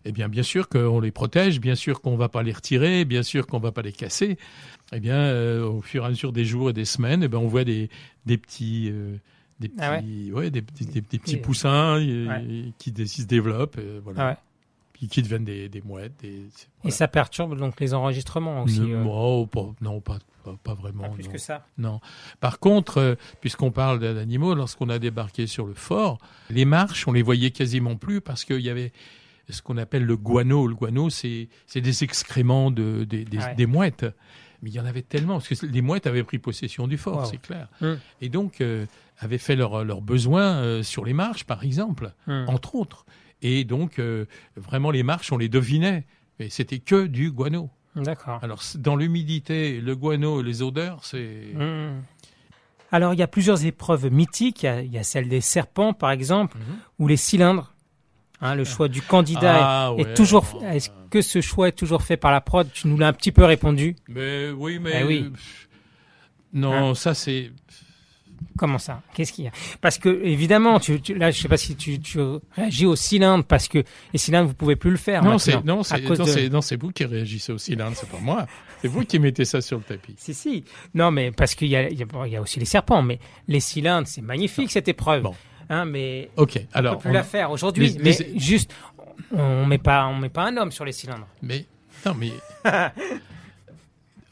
[0.04, 3.22] Eh bien, bien sûr qu'on les protège, bien sûr qu'on va pas les retirer, bien
[3.22, 4.38] sûr qu'on va pas les casser.
[4.92, 7.38] Eh bien, euh, au fur et à mesure des jours et des semaines, eh ben,
[7.38, 7.90] on voit des,
[8.26, 9.16] des petits, euh,
[9.60, 10.00] des petits, Ah
[10.34, 12.72] ouais, des, petits- des- des petits Et- poussins Ouais.
[12.78, 14.36] qui, se développent, voilà, Ah ouais.
[14.98, 16.14] Qui, qui deviennent des, des mouettes.
[16.20, 16.46] Des,
[16.84, 18.80] Et ça perturbe donc les enregistrements aussi.
[18.80, 21.04] Ne- euh, oh, pas- non, pas, pas, pas vraiment.
[21.04, 21.32] pas plus non.
[21.32, 21.66] que ça.
[21.78, 22.00] Non.
[22.40, 26.18] Par contre, euh, puisqu'on parle d'animaux, lorsqu'on a débarqué sur le fort,
[26.50, 28.92] les marches, on les voyait quasiment plus parce qu'il y avait
[29.48, 30.66] ce qu'on appelle le guano.
[30.66, 33.54] Le guano, c'est des excréments de, des, des, Ouais.
[33.54, 34.06] des mouettes.
[34.60, 37.18] Mais il y en avait tellement, parce que les mouettes avaient pris possession du fort,
[37.20, 37.24] Wow.
[37.26, 37.68] c'est clair.
[37.80, 37.92] Mm.
[38.22, 38.86] Et donc, euh,
[39.20, 42.44] avaient fait leurs besoins euh, sur les marches, par exemple, Hmm.
[42.48, 43.06] entre autres.
[43.42, 44.26] Et donc, euh,
[44.56, 46.04] vraiment, les marches, on les devinait.
[46.38, 47.70] Mais c'était que du guano.
[47.96, 48.38] D'accord.
[48.42, 51.52] Alors, dans l'humidité, le guano, les odeurs, c'est...
[51.54, 52.00] Hmm.
[52.92, 54.62] Alors, il y a plusieurs épreuves mythiques.
[54.62, 56.76] Il y a, il y a celle des serpents, par exemple, Mhm.
[57.00, 57.74] ou les cylindres.
[58.40, 60.46] Hein, le choix du candidat Ah, est, toujours.
[60.60, 62.70] alors, Est-ce que ce choix est toujours fait par la prod?
[62.72, 63.96] Tu nous l'as un petit peu répondu.
[64.08, 65.32] Mais oui, mais Eh oui.
[66.52, 67.50] non, ça c'est
[68.58, 69.00] Comment ça?
[69.14, 69.52] Qu'est-ce qu'il y a?
[69.80, 72.18] Parce que évidemment, tu, tu- là, je sais pas si tu, tu
[72.56, 73.78] réagis au cylindre parce que
[74.12, 75.22] les cylindres, vous pouvez plus le faire.
[75.24, 78.46] non, c'est non, c'est de- vous qui réagissez au cylindre, c'est pas moi.
[78.82, 80.14] C'est vous qui mettez ça sur le tapis.
[80.18, 80.64] Si, si.
[80.94, 82.66] Non, mais parce qu'il y a, il y, a, bon, il y a aussi les
[82.66, 85.22] serpents, mais les cylindres, c'est magnifique cette épreuve.
[85.22, 85.34] Bon.
[85.70, 87.96] Hein, mais Ok, on alors peut plus on- la faire aujourd'hui.
[88.02, 88.72] Mais les- juste,
[89.32, 91.26] on met pas, on met pas un homme sur les cylindres.
[91.42, 91.66] Mais
[92.06, 92.32] non, mais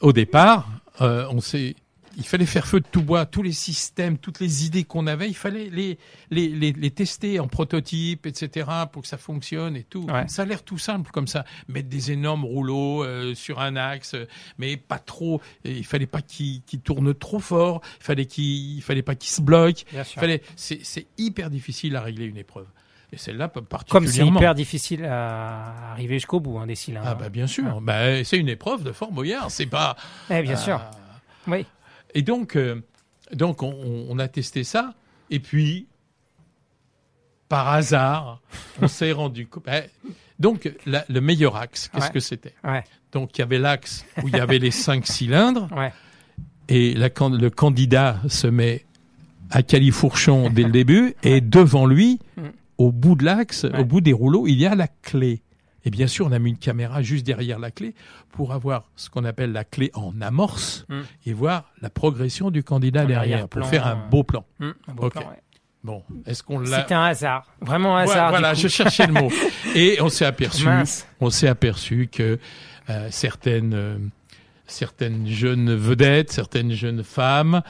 [0.01, 0.67] au départ,
[1.01, 1.75] euh, on s'est,
[2.17, 5.27] il fallait faire feu de tout bois, tous les systèmes, toutes les idées qu'on avait,
[5.27, 5.99] il fallait les,
[6.31, 10.03] les, les, les tester en prototype, etc., pour que ça fonctionne et tout.
[10.05, 10.27] Ouais.
[10.27, 14.15] Ça a l'air tout simple comme ça, mettre des énormes rouleaux euh, sur un axe,
[14.15, 14.25] euh,
[14.57, 15.41] mais pas trop.
[15.63, 19.41] Il fallait pas qu'ils tournent trop fort, il fallait qu'il, il fallait pas qu'ils se
[19.41, 19.83] bloquent.
[19.93, 22.67] Il fallait, c'est, hyper difficile à régler une épreuve.
[23.13, 24.39] Et celle-là, Comme c'est particulièrement.
[24.39, 27.07] hyper difficile à arriver jusqu'au bout hein, des cylindres.
[27.07, 29.95] Ah bah bien sûr, bah, c'est une épreuve de Fort Boyard, c'est pas.
[30.29, 30.81] Eh, bien sûr.
[30.81, 30.91] Ah.
[31.47, 31.65] Oui.
[32.13, 32.81] Et donc, euh,
[33.33, 34.93] donc on, a testé ça,
[35.29, 35.87] et puis
[37.49, 38.41] par hasard,
[38.81, 39.63] on s'est rendu compte.
[39.67, 39.83] eh,
[40.39, 42.11] donc la- le meilleur axe, qu'est-ce Ouais.
[42.13, 42.53] que c'était?
[42.63, 42.83] Ouais.
[43.11, 45.91] Donc il y avait l'axe où il y avait les cinq cylindres, Ouais.
[46.67, 48.85] et la le candidat se met
[49.49, 52.41] à califourchon dès le début, et devant lui, Mm.
[52.77, 55.41] au bout de l'axe, au bout des rouleaux, il y a la clé.
[55.87, 57.95] Et bien sûr, on a mis une caméra juste derrière la clé
[58.33, 60.99] pour avoir ce qu'on appelle la clé en amorce Mm.
[61.27, 64.09] et voir la progression du candidat En derrière pour faire un euh.
[64.11, 64.45] beau plan.
[64.59, 65.41] Hum, un beau plan, ouais.
[65.85, 67.47] Bon, est-ce qu'on l'a C'était un hasard.
[67.61, 68.31] Vraiment un hasard.
[68.31, 69.31] Voilà, je cherchais le mot.
[69.75, 71.07] Et on s'est aperçu, Mince.
[71.21, 72.37] on s'est aperçu que
[72.89, 73.97] euh, certaines euh,
[74.65, 77.61] certaines jeunes vedettes, certaines jeunes femmes,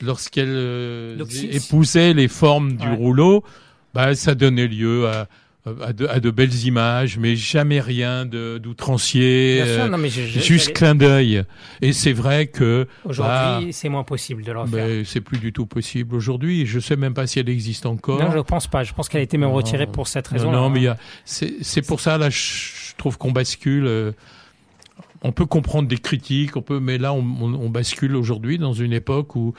[0.00, 1.22] lorsqu'elles euh,
[1.52, 3.44] épousaient les formes du rouleau,
[3.92, 5.28] bah, ça donnait lieu à,
[5.82, 9.62] à, de, à de belles images, mais jamais rien de d'outrancier.
[9.62, 11.42] Euh, juste clin d'œil.
[11.82, 15.04] Et c'est vrai que Aujourd'hui, bah, c'est moins possible de le refaire.
[15.04, 16.66] c'est plus du tout possible aujourd'hui.
[16.66, 18.20] Je sais même pas si elle existe encore.
[18.20, 18.84] Non, je pense pas.
[18.84, 19.54] Je pense qu'elle a été même Non.
[19.56, 20.50] retirée pour cette raison.
[20.52, 23.86] Non, non, mais a, c'est, pour ça, là, je, je trouve qu'on bascule.
[23.86, 24.12] euh,
[25.26, 28.72] on peut comprendre des critiques, on peut, mais là, on, on, on bascule aujourd'hui dans
[28.72, 29.54] une époque où,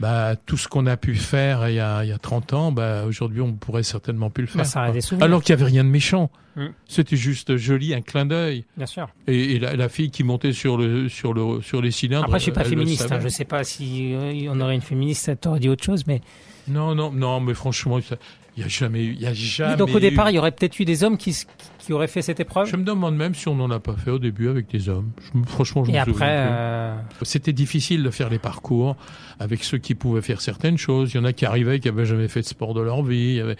[0.00, 2.72] bah, tout ce qu'on a pu faire il y a, il y a 30 ans,
[2.72, 4.58] bah, aujourd'hui, on pourrait certainement plus le faire.
[4.58, 5.00] Bah, ça a des.
[5.20, 6.30] Alors qu'il y avait rien de méchant.
[6.56, 6.66] Mm.
[6.86, 8.64] C'était juste joli, un clin d'œil.
[8.76, 9.08] Bien sûr.
[9.26, 12.24] Et, et la, la fille qui montait sur le, sur le, sur les cylindres.
[12.24, 13.10] Après, je suis pas féministe.
[13.10, 13.20] hein.
[13.22, 16.20] Je sais pas si euh, on aurait une féministe, t'aurait dit autre chose, mais
[16.68, 18.16] Non, non, non, mais franchement, ça-
[18.56, 20.38] il y a jamais eu, il y a jamais donc au eu- départ, il y
[20.38, 21.34] aurait peut-être eu des hommes qui,
[21.78, 22.68] qui auraient fait cette épreuve?
[22.68, 25.10] Je me demande même si on n'en a pas fait au début avec des hommes.
[25.34, 28.96] Je franchement, je Et me après, euh, C'était difficile de faire les parcours
[29.40, 31.12] avec ceux qui pouvaient faire certaines choses.
[31.12, 33.16] Il y en a qui arrivaient qui avaient jamais fait de sport de leur vie.
[33.30, 33.56] Il y avait...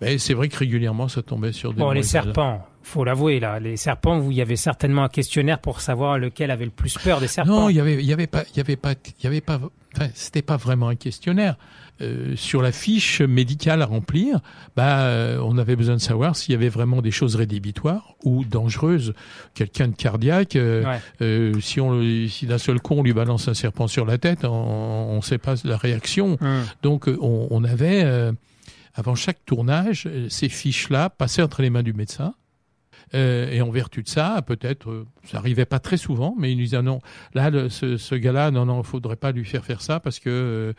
[0.00, 1.78] Mais c'est vrai que régulièrement, ça tombait sur des.
[1.80, 5.60] bon, les serpents, faut l'avouer là, les serpents, vous, il y avait certainement un questionnaire
[5.60, 7.52] pour savoir lequel avait le plus peur des serpents.
[7.52, 9.40] Non, il y avait, il y avait pas, il y avait pas, il y avait
[9.40, 9.60] pas.
[9.94, 11.56] Enfin, c'était pas vraiment un questionnaire.
[12.02, 14.40] Euh, sur la fiche médicale à remplir,
[14.76, 18.44] bah, euh, on avait besoin de savoir s'il y avait vraiment des choses rédhibitoires ou
[18.44, 19.14] dangereuses.
[19.54, 20.82] Quelqu'un de cardiaque, euh,
[21.20, 21.60] Ouais.
[21.60, 25.16] si on, si d'un seul coup on lui balance un serpent sur la tête, on
[25.16, 26.38] ne sait pas la réaction.
[26.40, 26.64] Hum.
[26.82, 28.04] Donc on, on avait,
[28.94, 32.34] avant chaque tournage, ces fiches-là passées entre les mains du médecin.
[33.14, 36.56] Euh, et en vertu de ça, peut-être, euh, ça arrivait pas très souvent, mais il
[36.56, 37.00] nous disait non,
[37.34, 40.74] là, le- ce, ce gars-là, non, non, faudrait pas lui faire faire ça parce que.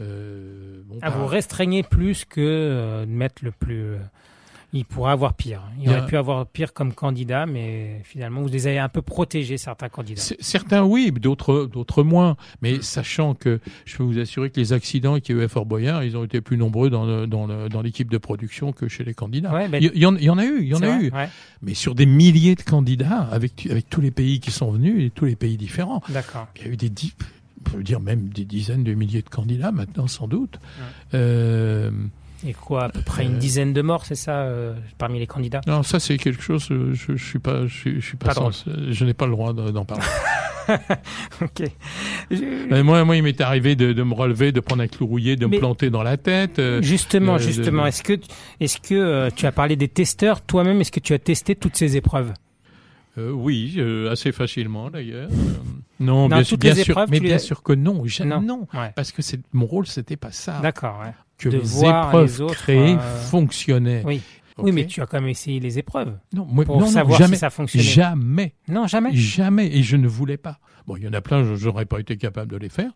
[0.00, 3.94] Euh, bon, Ah, bah, vous restreignez plus que de mettre le plus.
[4.72, 5.62] Il pourrait avoir pire.
[5.78, 8.78] Il Il y a- aurait pu avoir pire comme candidat, mais finalement, vous les avez
[8.78, 10.20] un peu protégés, certains candidats.
[10.20, 12.36] c- Certains oui, d'autres d'autres moins.
[12.62, 15.48] Mais sachant que je peux vous assurer que les accidents qu'il y a eu à
[15.48, 19.04] Fort Boyard, ils ont été plus nombreux dans le- dans l'équipe de production que chez
[19.04, 19.52] les candidats.
[19.52, 20.82] Ouais, ben, il, y, il y en, il y en a eu, il y en
[20.82, 21.10] a vrai, eu.
[21.12, 21.28] ouais,
[21.62, 25.10] Mais sur des milliers de candidats, avec avec tous les pays qui sont venus et
[25.10, 26.02] tous les pays différents.
[26.10, 26.48] D'accord.
[26.56, 27.14] Il y a eu des dix,
[27.66, 30.58] on peut dire même des dizaines de milliers de candidats maintenant, sans doute.
[31.14, 31.90] Euh,
[32.46, 35.60] Et quoi, à peu près une dizaine de morts, c'est ça, euh, parmi les candidats?
[35.66, 36.68] Non, ça c'est quelque chose.
[36.70, 38.52] euh, Je, je suis pas, je, suis- je suis pas, Pas drôle.
[38.52, 40.04] sans- je n'ai pas le droit de- d'en parler.
[41.42, 41.62] Ok.
[42.30, 45.36] Je- moi, moi, il m'est arrivé de, de me relever, de prendre un clou rouillé,
[45.36, 46.58] de Mais- me planter dans la tête.
[46.58, 48.18] euh, Justement, euh, justement, de- est-ce que,
[48.60, 50.80] est-ce que euh, tu as parlé des testeurs toi-même?
[50.80, 52.32] Est-ce que tu as testé toutes ces épreuves?
[53.18, 55.28] Euh, oui, euh, assez facilement d'ailleurs.
[55.30, 55.52] Euh,
[56.00, 56.74] non, bien, sûr, bien
[57.08, 58.40] mais les bien sûr que non, jamais Non.
[58.42, 58.66] non.
[58.78, 58.92] Ouais.
[58.94, 60.58] Parce que c'est mon rôle, c'était pas ça.
[60.62, 61.00] D'accord.
[61.02, 61.12] Ouais.
[61.38, 64.02] Que De les épreuves les autres, créées euh, fonctionnaient.
[64.04, 64.22] Oui.
[64.58, 67.18] Oui, mais tu as quand même essayé les épreuves non, moi, pour non, non, savoir
[67.18, 67.84] jamais, si ça fonctionnait.
[67.84, 68.54] jamais.
[68.68, 69.14] Non, jamais.
[69.14, 70.58] Jamais, et je ne voulais pas.
[70.86, 72.90] Bon, il y en a plein, je n'aurais pas été capable de les faire.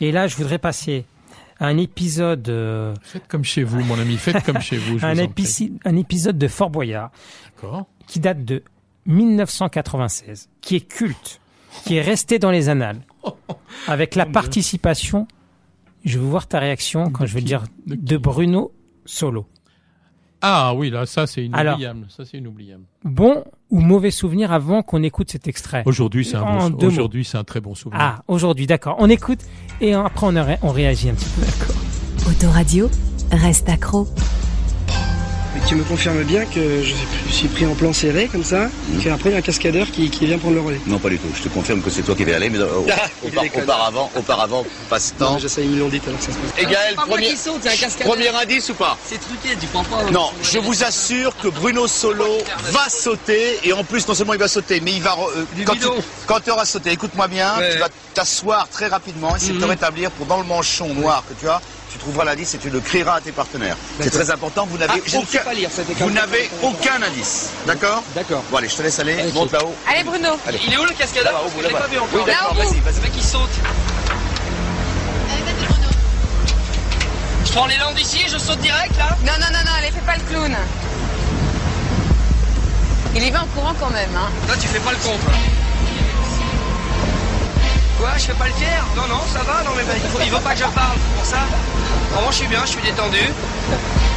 [0.00, 1.06] Et là, je voudrais passer
[1.58, 4.18] un épisode, euh, Faites comme chez vous, mon ami.
[4.18, 4.98] Faites comme chez vous.
[4.98, 5.42] je un, vous en prie.
[5.44, 7.10] épici- un épisode de Fort Boyard
[7.54, 7.86] D'accord.
[8.06, 8.62] qui date de
[9.06, 11.40] 1996, qui est culte,
[11.84, 13.00] qui est resté dans les annales,
[13.88, 15.26] avec la participation,
[16.06, 18.72] je veux voir ta réaction quand De je vais qui dire, De Bruno
[19.04, 19.46] Solo.
[20.42, 21.74] Ah oui, là, ça c'est Alors.
[21.74, 22.06] inoubliable.
[22.08, 22.84] Ça c'est inoubliable.
[23.04, 25.82] Bon ou mauvais souvenir avant qu'on écoute cet extrait?
[25.86, 26.86] Aujourd'hui, c'est un bon.
[26.86, 28.00] Aujourd'hui, c'est un très bon souvenir.
[28.02, 28.96] Ah, aujourd'hui, d'accord.
[28.98, 29.40] On écoute
[29.80, 31.40] et après on, ré- on réagit un petit peu.
[31.42, 31.76] D'accord.
[32.28, 32.90] Autoradio,
[33.32, 34.06] reste accro.
[35.56, 39.02] Et tu me confirmes bien que je suis pris en plan serré comme ça, et
[39.02, 40.80] qu'après il y a un cascadeur qui, qui vient prendre le relais.
[40.86, 41.28] Non, pas du tout.
[41.34, 44.10] Je te confirme que c'est toi qui vas y aller, mais euh, au- Ah, auparavant,
[44.14, 45.34] auparavant, passe-temps.
[45.34, 46.50] mais je sais, ils me l'ont dit alors que ça se passe.
[46.62, 48.12] Et Gaël, pas moi premier, qui saute, c'est un cascadeur.
[48.14, 51.86] premier indice ou pas C'est truqué, tu crois pas Non, je vous assure que Bruno
[51.88, 52.38] Solo
[52.72, 55.16] va sauter, et en plus, non seulement il va sauter, mais il va...
[55.36, 55.86] euh, Du quand, tu,
[56.26, 57.72] quand tu auras sauté, écoute-moi bien, Ouais.
[57.72, 59.70] tu vas t'asseoir très rapidement, essayer de te Mhm.
[59.70, 62.80] rétablir pour dans le manchon noir que tu as, tu trouveras l'indice et tu le
[62.80, 63.76] crieras à tes partenaires.
[64.00, 65.38] C'est très important, vous Ah, n'avez sais aucun...
[65.40, 68.42] pas lire, c'était Vous n'avez aucun indice, d'accord D'accord.
[68.50, 69.74] Bon allez, je te laisse aller, monte là-haut.
[69.88, 70.60] Allez Bruno, Allez.
[70.66, 72.10] Il est où le cascadeur Parce que Je l'ai pas vu encore.
[72.14, 72.94] Oui, d'accord, vas-y, vas-y.
[72.96, 73.50] Le mec il saute.
[77.44, 80.00] Je prends l'élan d'ici et je saute direct là Non, non, non, non, allez, fais
[80.04, 80.54] pas le clown.
[83.14, 84.28] Il y va en courant quand même, hein.
[84.48, 85.32] Là tu fais pas le con toi.
[87.98, 90.18] Quoi Je fais pas le fier Non, non, ça va Non mais bah, il, faut,
[90.24, 91.38] il veut pas que je parle pour ça.
[92.14, 93.18] En revanche je suis bien, je suis détendu.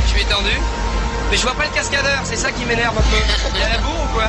[0.05, 0.51] Je suis détendu.
[1.31, 3.21] Mais je vois pas le cascadeur, c'est ça qui m'énerve un peu.
[3.53, 4.25] Il y a la bourre ou quoi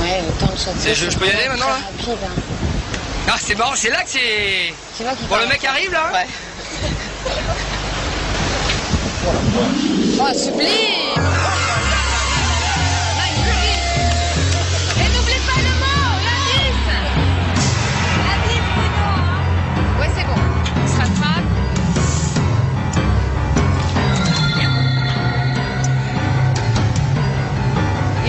[0.00, 0.76] Ouais, le sauter.
[0.78, 2.40] C'est- je- je peux y aller maintenant, là rapide, hein.
[3.28, 4.72] Ah c'est marrant, c'est là que c'est...
[4.96, 6.26] Tu vois qu'il Bon le mec arrive là Ouais.
[10.18, 11.20] Oh, sublime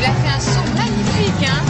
[0.08, 1.62] a fait un saut magnifique, hein.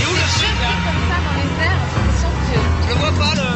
[0.00, 2.66] Et où le chien là comme ça dans les airs, c'est somptueux.
[2.82, 3.48] Je le vois pas le...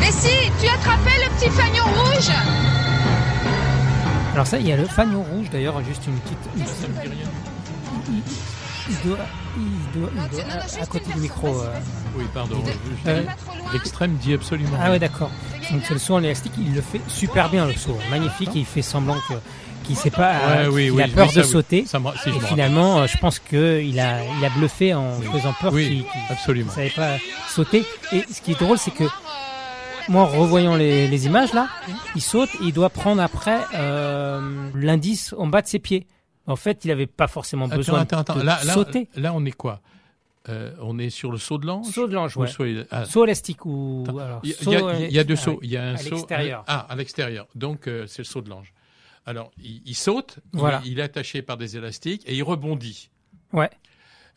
[0.00, 2.30] Mais si, tu as attrapé le petit fagnon rouge.
[4.34, 6.38] Alors ça, il y a le fagnon rouge d'ailleurs, juste une petite.
[6.56, 8.22] une- Ça me dit rien.
[8.90, 9.18] il, doit,
[9.56, 11.48] il doit, il doit- non, non, à- côté du micro.
[11.48, 11.70] euh.
[12.16, 12.62] Oui, pardon.
[13.06, 13.22] Euh.
[13.72, 14.76] L'extrême dit absolument.
[14.80, 15.30] Ah ouais, d'accord.
[15.72, 18.50] Donc c'est le saut en élastique, il le fait super bien le saut, magnifique.
[18.54, 19.34] Et il fait semblant que
[19.86, 21.84] qu'il sait pas, euh, Ouais, oui, qu'il oui, a peur oui, de ça, sauter.
[21.86, 24.92] Ça me- si, je Et finalement, euh, je pense que il a, il a bluffé
[24.94, 26.72] en faisant peur Oui, qu'il qu'il absolument.
[26.72, 27.16] savait pas
[27.48, 27.84] sauter.
[28.12, 29.04] Et ce qui est drôle, c'est que
[30.08, 31.68] moi, en revoyant les, les images là,
[32.14, 36.06] il saute et il doit prendre après euh, l'indice en bas de ses pieds.
[36.46, 38.36] En fait, il avait pas forcément Attends, besoin attends, attends.
[38.36, 39.08] de Là, sauter.
[39.16, 39.80] là, on est quoi?
[40.48, 41.86] Euh, On est sur le saut de l'ange?
[41.86, 42.86] Saut de l'ange, Ou ouais.
[42.92, 44.04] ah, Saut élastique ou
[44.44, 45.58] Il y, a- saut, il y a- il y a deux ah sauts.
[45.60, 46.10] Il y a un à saut.
[46.10, 46.62] l'extérieur.
[46.68, 47.48] Ah, à l'extérieur.
[47.56, 48.72] Donc, euh, c'est le saut de l'ange.
[49.26, 50.80] Alors, il, il saute, il- Voilà.
[50.84, 53.10] il, est attaché par des élastiques et il rebondit.
[53.52, 53.70] Ouais.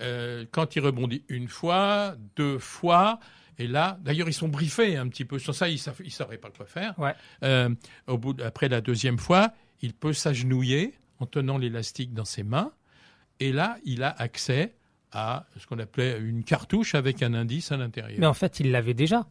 [0.01, 3.19] Euh, quand il rebondit une fois, deux fois,
[3.57, 6.49] et là, d'ailleurs, ils sont briefés un petit peu sur ça, ils ne savaient pas
[6.49, 6.97] quoi faire.
[6.97, 7.13] Ouais.
[7.43, 7.69] Euh,
[8.07, 12.43] au bout, de- après la deuxième fois, il peut s'agenouiller en tenant l'élastique dans ses
[12.43, 12.71] mains,
[13.41, 14.73] et là, il a accès
[15.11, 18.19] à ce qu'on appelait une cartouche avec un indice à l'intérieur.
[18.19, 19.25] Mais en fait, il l'avait déjà.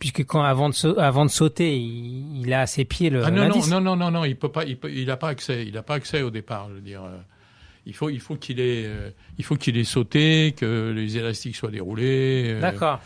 [0.00, 3.22] Puisque quand avant de, sau- avant de sauter, il, il a à ses pieds le
[3.24, 5.28] Ah non, non, non, non, non, non, il peut pas, il peut- il a pas
[5.28, 7.04] accès, il a pas accès au départ, je veux dire.
[7.04, 7.16] euh,
[7.86, 11.54] Il faut, il faut qu'il ait, euh, il faut qu'il ait sauté, que les élastiques
[11.54, 12.54] soient déroulés.
[12.54, 12.98] euh, D'accord.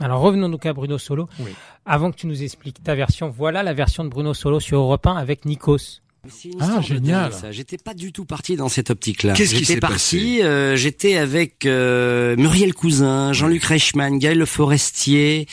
[0.00, 1.28] Alors revenons donc à Bruno Solo.
[1.40, 1.50] Oui.
[1.86, 5.06] Avant que tu nous expliques ta version, voilà la version de Bruno Solo sur Europe
[5.06, 6.00] 1 avec Nikos.
[6.28, 7.30] C'est une Ah, génial.
[7.30, 7.50] dingue, ça.
[7.52, 9.32] J'étais pas du tout parti dans cette optique-là.
[9.32, 15.46] Qu'est-ce qui s'est parti, euh, j'étais avec euh, Muriel Cousin, Jean-Luc Reichmann, Gaël Le Forestier,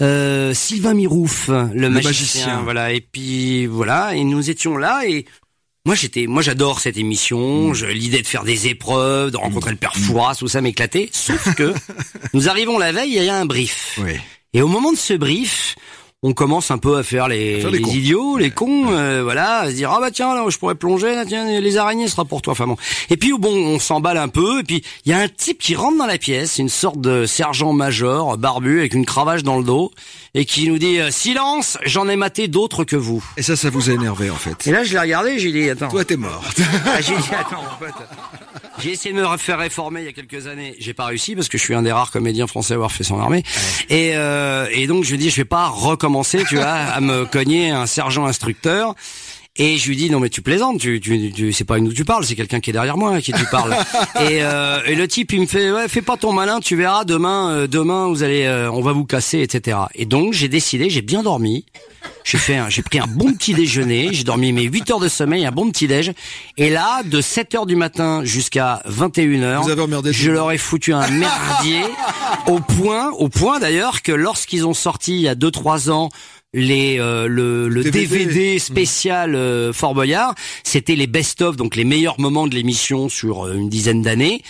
[0.00, 2.60] euh, Sylvain Mirouf, le, magicien, magicien.
[2.62, 2.92] voilà.
[2.92, 5.24] Et puis voilà, et nous étions là et
[5.86, 7.00] moi j'étais, moi j'adore cette Mm.
[7.00, 7.74] émission.
[7.74, 11.08] Je l'idée de faire des épreuves, de rencontrer le père Fouras, tout ça m'éclatait.
[11.12, 11.72] Sauf que
[12.34, 13.98] nous arrivons la veille, il y a un brief.
[14.02, 14.12] Oui.
[14.54, 15.76] Et au moment de ce brief,
[16.24, 17.90] on commence un peu à faire les, À faire les les cons.
[17.92, 21.14] idiots, les cons, euh, voilà, à se dire ah bah tiens là je pourrais plonger,
[21.14, 22.76] là, tiens les araignées sera pour toi, enfin bon.
[23.10, 25.76] Et puis bon on s'emballe un peu, et puis il y a un type qui
[25.76, 29.92] rentre dans la pièce, une sorte de sergent-major barbu avec une cravache dans le dos,
[30.34, 33.24] et qui nous dit euh, silence, j'en ai maté d'autres que vous.
[33.36, 34.66] Et ça, ça vous a énervé en fait.
[34.66, 35.88] Et là je l'ai regardé, j'ai dit attends.
[35.88, 36.42] Toi, t'es mort.
[36.86, 37.94] Ah, j'ai dit attends en fait.
[38.80, 40.74] J'ai essayé de me faire réformer il y a quelques années.
[40.78, 43.04] J'ai pas réussi parce que je suis un des rares comédiens français à avoir fait
[43.04, 43.42] son armée.
[43.88, 47.70] Et, euh, et donc je dis je vais pas recommencer, tu vois, à me cogner
[47.70, 48.94] un sergent instructeur.
[49.60, 51.94] Et je lui dis non mais tu plaisantes, tu, tu, tu c'est pas nous que
[51.94, 53.74] tu parles, c'est quelqu'un qui est derrière moi à qui tu parles.
[54.20, 57.04] et, euh, et le type il me fait ouais fais pas ton malin, tu verras
[57.04, 59.78] demain euh, demain vous allez euh, on va vous casser etc.
[59.96, 61.64] Et donc j'ai décidé, j'ai bien dormi.
[62.24, 65.44] J'ai fait j'ai pris un bon petit déjeuner, j'ai dormi mes 8 heures de sommeil,
[65.44, 66.12] un bon petit déj.
[66.56, 70.52] Et là, de 7 heures du matin jusqu'à 21 heures, Vous avez emmerdé je leur
[70.52, 71.82] ai foutu un merdier
[72.46, 76.10] au point, au point d'ailleurs que lorsqu'ils ont sorti il y a 2-3 ans
[76.54, 78.24] les euh, le, le DVD.
[78.24, 80.34] DVD, spécial euh, Fort Boyard,
[80.64, 84.42] c'était les best-of, donc les meilleurs moments de l'émission sur euh, une dizaine d'années.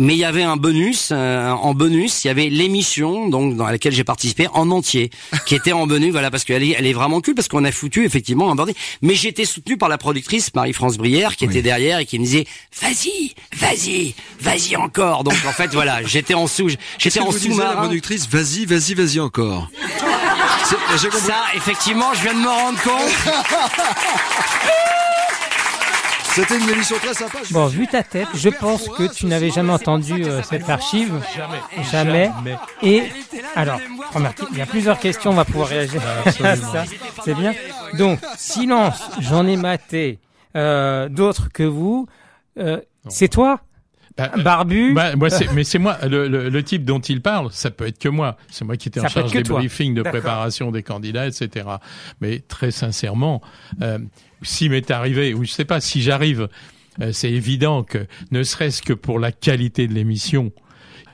[0.00, 3.66] Mais il y avait un bonus, euh, en bonus, il y avait l'émission donc dans
[3.66, 5.10] laquelle j'ai participé en entier,
[5.44, 7.70] qui était en bonus, voilà, parce qu'elle est, elle est vraiment cool, parce qu'on a
[7.70, 8.74] foutu effectivement un bordel.
[9.02, 12.46] Mais j'étais soutenu par la productrice Marie-France Brière, qui était derrière et qui me disait
[12.80, 17.56] "Vas-y, vas-y, vas-y encore." Donc en fait voilà, j'étais en sous, j'étais en disiez, la
[17.56, 17.76] sous-marin.
[17.82, 19.68] productrice Vas-y, vas-y, vas-y encore.
[20.96, 23.34] Ça, effectivement, je viens de me rendre compte.
[26.34, 27.38] C'était une émission très sympa.
[27.44, 31.20] je- Bon, vu ta tête, je pense que tu n'avais jamais entendu euh, cette archive.
[31.36, 31.58] Jamais.
[31.90, 32.24] Jamais.
[32.34, 32.56] Jamais.
[32.82, 33.02] Et
[33.56, 36.00] alors, première, il y a plusieurs questions, on va pouvoir réagir
[36.44, 36.84] à ça.
[37.24, 37.52] C'est bien.
[37.98, 40.20] Donc, silence, j'en ai maté
[40.56, 42.06] euh, d'autres que vous.
[42.58, 43.60] Euh, c'est toi,
[44.16, 44.94] Bah, euh, barbu.
[44.94, 47.86] bah, moi, c'est, mais c'est moi, le, le, le type dont il parle, ça peut
[47.88, 48.36] être que moi.
[48.50, 49.58] C'est moi qui étais en Ça charge des toi.
[49.58, 51.66] briefings de préparation des candidats, etc.
[52.20, 53.40] Mais très sincèrement,
[53.82, 53.98] euh,
[54.42, 56.48] s'il m'est arrivé, ou je sais pas, si j'arrive,
[57.00, 60.52] euh, c'est évident que, ne serait-ce que pour la qualité de l'émission,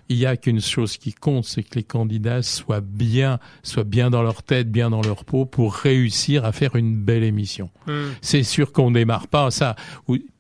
[0.09, 4.11] il y a qu'une chose qui compte, c'est que les candidats soient bien, soient bien
[4.11, 7.71] dans leur tête, bien dans leur peau, pour réussir à faire une belle émission.
[7.87, 8.11] Hmm.
[8.21, 9.75] C'est sûr qu'on démarre pas ça.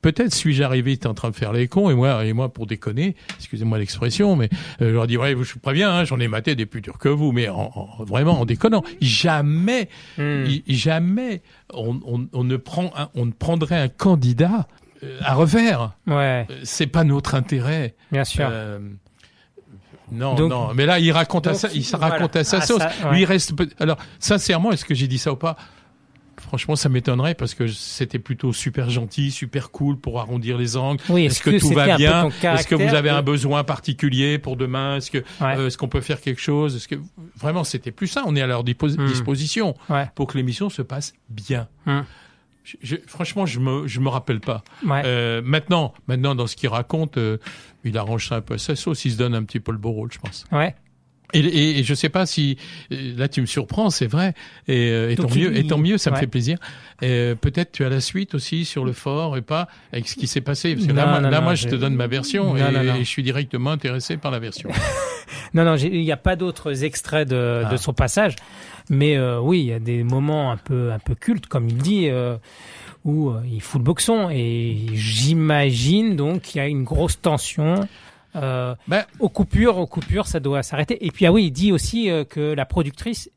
[0.02, 3.16] Peut-être suis-je arrivé, en train de faire les cons, et moi, et moi pour déconner,
[3.38, 4.48] excusez-moi l'expression, mais
[4.80, 6.98] euh, je leur dis ouais, je vous préviens, hein, j'en ai maté des plus durs
[6.98, 8.84] que vous, mais en, en- vraiment en déconnant.
[9.00, 9.88] Jamais,
[10.18, 10.44] Hmm.
[10.68, 11.42] jamais,
[11.74, 14.68] on, on- on ne prend, un- on ne prendrait un candidat
[15.02, 15.96] euh, à revers.
[16.06, 17.94] Ouais, Euh, C'est pas notre intérêt.
[18.12, 18.48] bien sûr.
[18.50, 18.78] Euh,
[20.12, 22.06] non, Donc- non, mais là, il raconte à ça, il voilà.
[22.08, 22.78] raconte à sa Ah, sauce.
[22.78, 23.12] ça, ouais.
[23.12, 23.52] Lui, il reste.
[23.80, 25.56] Alors, sincèrement, est-ce que j'ai dit ça ou pas?
[26.38, 31.02] Franchement, ça m'étonnerait parce que c'était plutôt super gentil, super cool pour arrondir les angles.
[31.08, 32.28] Oui, est-ce que, tout va bien?
[32.42, 34.96] Est-ce que vous avez un besoin particulier pour demain?
[34.98, 35.56] Est-ce que Ouais.
[35.56, 36.76] euh, est-ce qu'on peut faire quelque chose?
[36.76, 36.96] Est-ce que
[37.36, 39.06] vraiment c'était plus ça On est à leur Hmm.
[39.06, 39.74] disposition
[40.14, 41.68] pour que l'émission se passe bien.
[41.86, 42.02] Hmm.
[42.66, 44.64] Je- je- franchement, je me je me rappelle pas.
[44.84, 45.02] Ouais.
[45.04, 47.38] Euh, maintenant, maintenant dans ce qu'il raconte, euh,
[47.84, 49.04] il arrange ça un peu à sa sauce.
[49.04, 50.44] Il se donne un petit peu le beau rôle, je pense.
[50.50, 50.74] Ouais.
[51.32, 52.56] Et, et, et je sais pas si
[52.92, 54.34] euh, là tu me surprends, c'est vrai.
[54.68, 56.58] Et, euh, et tant mieux, il- et tant mieux, ça me fait plaisir.
[57.04, 60.26] Euh, Peut-être tu as la suite aussi sur le fort et pas avec ce qui
[60.26, 60.74] s'est passé.
[60.74, 62.60] Parce que là, Non, moi, non, là, non, moi, je te donne ma version et,
[62.98, 64.70] je suis directement intéressé par la version.
[65.54, 67.70] Non, non, il n'y a pas d'autres extraits de, Ah.
[67.70, 68.36] de son passage,
[68.90, 71.78] mais euh, oui, il y a des moments un peu, un peu cultes, comme il
[71.78, 72.36] dit, euh,
[73.04, 77.88] où euh, il fout le boxon, et j'imagine donc qu'il y a une grosse tension.
[78.34, 81.04] Euh, Ben, aux coupures, aux coupures, ça doit s'arrêter.
[81.06, 83.30] Et puis ah oui, il dit aussi que la productrice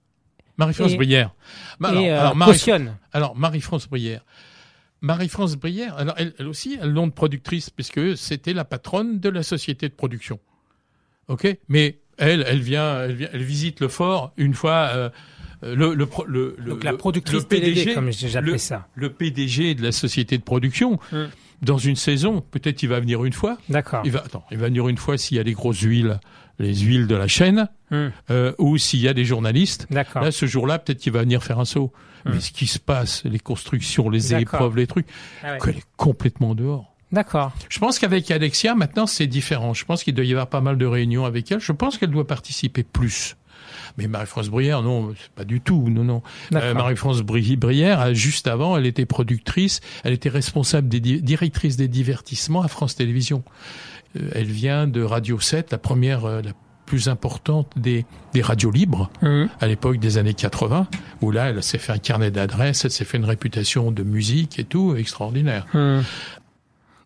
[0.57, 1.33] Marie-France Brière.
[1.79, 2.89] Bah, alors, alors, Marie-.
[3.13, 4.25] Alors, Marie-France Brière.
[5.01, 9.29] Marie-France Brière, alors elle, elle aussi, elle nom de productrice, puisque c'était la patronne de
[9.29, 10.39] la société de production.
[11.29, 11.47] OK?
[11.69, 14.89] Mais elle, elle vient, elle vient, elle visite le fort une fois.
[14.93, 15.09] euh,
[15.62, 18.88] le, le, le, le- Donc la productrice le PDG, comme j'appelais ça.
[18.95, 21.26] le PDG de la société de production, Hmm.
[21.62, 23.57] dans une saison, peut-être il va venir une fois.
[23.70, 24.01] D'accord.
[24.05, 26.20] Il va, attends, il va venir une fois s'il y a des grosses huiles,
[26.60, 28.10] les huiles de la chaîne, Hmm.
[28.30, 29.88] euh, ou s'il y a des journalistes.
[29.89, 30.22] D'accord.
[30.22, 31.91] Là, ce jour-là, peut-être qu'il va venir faire un saut.
[32.26, 32.32] Hmm.
[32.34, 35.07] Mais ce qui se passe, les constructions, les épreuves, les trucs,
[35.43, 35.57] Ah ouais.
[35.60, 36.93] qu'elle est complètement dehors.
[37.12, 37.51] D'accord.
[37.70, 39.74] Je pense qu'avec Alexia, maintenant, c'est différent.
[39.74, 41.60] Je pense qu'il doit y avoir pas mal de réunions avec elle.
[41.60, 43.36] Je pense qu'elle doit participer plus.
[43.97, 46.21] Mais Marie-France Brière, non, pas du tout, non, non.
[46.53, 51.21] Euh, Marie-France Bri- Brière, euh, juste avant, elle était productrice, elle était responsable des di-
[51.21, 53.43] directrice des divertissements à France Télévisions.
[54.17, 56.51] Euh, elle vient de Radio 7, la première, euh, la
[56.85, 59.11] plus importante des, des radios libres
[59.59, 60.87] à l'époque des années 80,
[61.21, 64.57] où là, elle s'est fait un carnet d'adresses, elle s'est fait une réputation de musique
[64.57, 65.67] et tout, extraordinaire.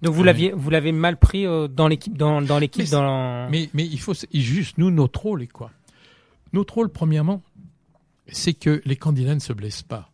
[0.02, 3.50] Donc vous l'aviez, vous l'avez mal pris dans l'équipe, dans, dans l'équipe, Mais dans.
[3.50, 5.70] Mais, mais il faut juste, nous, notre rôle est quoi
[6.54, 7.42] Notre rôle, premièrement,
[8.28, 10.12] c'est que les candidats ne se blessent pas.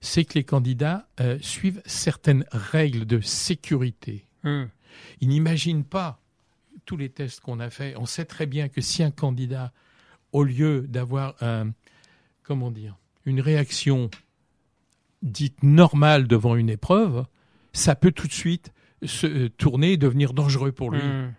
[0.00, 4.26] C'est que les candidats euh, suivent certaines règles de sécurité.
[4.42, 4.64] Hmm.
[5.20, 6.20] Ils n'imaginent pas
[6.84, 7.96] tous les tests qu'on a faits.
[7.98, 9.72] On sait très bien que si un candidat,
[10.32, 11.72] au lieu d'avoir un,
[12.42, 14.10] comment dire, une réaction
[15.22, 17.26] dite normale devant une épreuve,
[17.72, 18.72] ça peut tout de suite
[19.04, 21.02] se euh, tourner et devenir dangereux pour lui.
[21.02, 21.32] Hmm.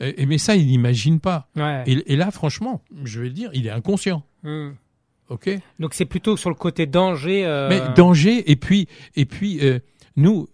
[0.00, 1.48] Et, et- mais ça, il n'imagine pas.
[1.56, 1.84] Ouais.
[1.86, 4.24] Et, et là, franchement, je vais le dire, il est inconscient.
[4.42, 4.70] Hmm.
[5.28, 5.48] Ok.
[5.78, 7.44] Donc c'est plutôt sur le côté danger.
[7.46, 9.78] euh, Mais danger, et puis, et puis euh,
[10.16, 10.48] nous,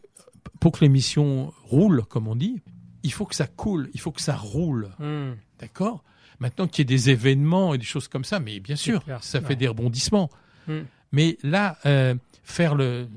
[0.61, 2.61] pour que l'émission roule, comme on dit,
[3.03, 4.91] il faut que ça coule, il faut que ça roule.
[4.99, 5.33] hmm.
[5.61, 6.05] D'accord?
[6.41, 9.25] Maintenant qu'il y ait des événements et des choses comme ça, mais bien sûr, clair,
[9.25, 9.45] ça ouais.
[9.47, 10.31] fait des rebondissements.
[10.69, 10.83] Hmm.
[11.11, 12.15] Mais là, euh,
[12.45, 13.09] faire le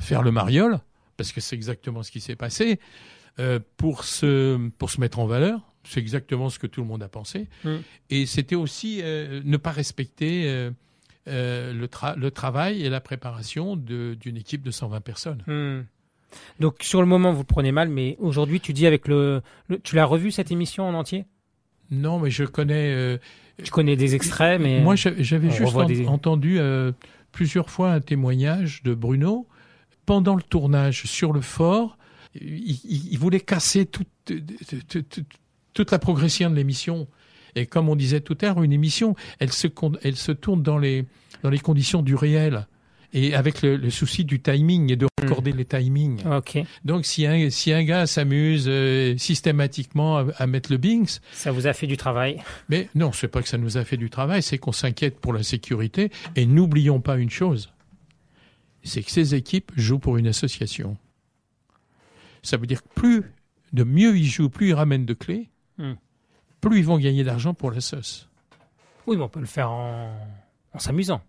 [0.00, 0.78] faire le mariole,
[1.16, 2.78] parce que c'est exactement ce qui s'est passé,
[3.38, 7.02] euh, pour se pour se mettre en valeur, c'est exactement ce que tout le monde
[7.02, 7.48] a pensé.
[7.64, 7.76] Hmm.
[8.10, 10.70] Et c'était aussi euh, ne pas respecter euh,
[11.28, 15.42] euh, le, tra- le travail et la préparation de- d'une équipe de 120 personnes.
[15.46, 15.84] Hmm.
[16.60, 19.78] Donc sur le moment vous le prenez mal, mais aujourd'hui tu dis avec le, le-
[19.80, 21.24] tu l'as revu cette émission en entier?
[21.90, 22.92] Non, mais je connais.
[22.94, 23.18] euh,
[23.62, 26.92] Je connais des extraits, mais Moi, j'a- j'avais on juste revoit en- des- entendu euh,
[27.32, 29.46] plusieurs fois un témoignage de Bruno
[30.06, 31.98] pendant le tournage sur le fort.
[32.40, 35.24] Il, voulait casser toute, toute- toute-
[35.74, 37.06] toute la progression de l'émission.
[37.54, 40.62] Et comme on disait tout à l'heure, une émission, elle se, con- elle se tourne
[40.62, 41.04] dans les,
[41.42, 42.66] dans les conditions du réel.
[43.14, 46.22] Et avec le, le souci du timing et de recorder les timings.
[46.86, 51.52] Donc, si un, si un gars s'amuse euh, systématiquement à, à mettre le Binks, ça
[51.52, 52.38] vous a fait du travail.
[52.70, 55.34] mais non, c'est pas que ça nous a fait du travail, c'est qu'on s'inquiète pour
[55.34, 56.10] la sécurité.
[56.36, 57.70] Et n'oublions pas une chose,
[58.82, 60.96] c'est que ces équipes jouent pour une association.
[62.42, 63.22] Ça veut dire que plus,
[63.72, 65.94] de mieux ils jouent, plus ils ramènent de clés, Hmm.
[66.60, 68.28] plus ils vont gagner d'argent pour la sauce.
[69.06, 70.14] Oui, mais on peut le faire en,
[70.74, 71.22] en s'amusant.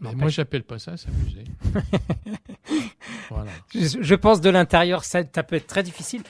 [0.00, 1.44] Mais moi, j'appelle pas ça s'amuser.
[3.30, 3.50] voilà.
[3.74, 6.22] Je, je pense de l'intérieur, ça, ça peut être très difficile.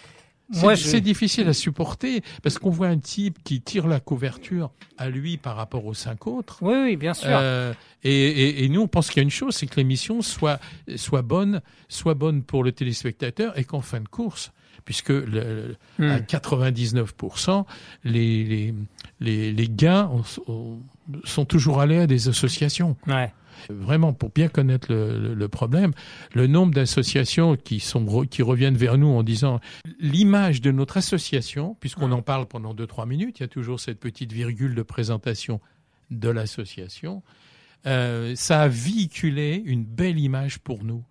[0.52, 5.08] C'est je- difficile à supporter parce qu'on voit un type qui tire la couverture à
[5.10, 6.58] lui par rapport aux cinq autres.
[6.60, 7.28] Oui, oui, bien sûr.
[7.30, 7.72] Euh,
[8.04, 10.60] et, et- et nous, on pense qu'il y a une chose, c'est que l'émission soit,
[10.96, 14.52] soit bonne, soit bonne pour le téléspectateur et qu'en fin de course,
[14.84, 16.10] puisque le- Hmm.
[16.10, 17.66] à 99%,
[18.04, 18.74] les, les,
[19.20, 20.78] les, les gains ont- ont-
[21.24, 22.96] sont toujours allés à des associations.
[23.06, 23.32] Ouais.
[23.70, 25.92] Vraiment, pour bien connaître le, le- le problème,
[26.34, 29.60] le nombre d'associations qui, sont, qui reviennent vers nous en disant
[30.00, 34.00] l'image de notre association, puisqu'on en parle pendant 2-3 minutes, il y a toujours cette
[34.00, 35.60] petite virgule de présentation
[36.10, 37.22] de l'association,
[37.86, 41.04] euh, ça a véhiculé une belle image pour nous.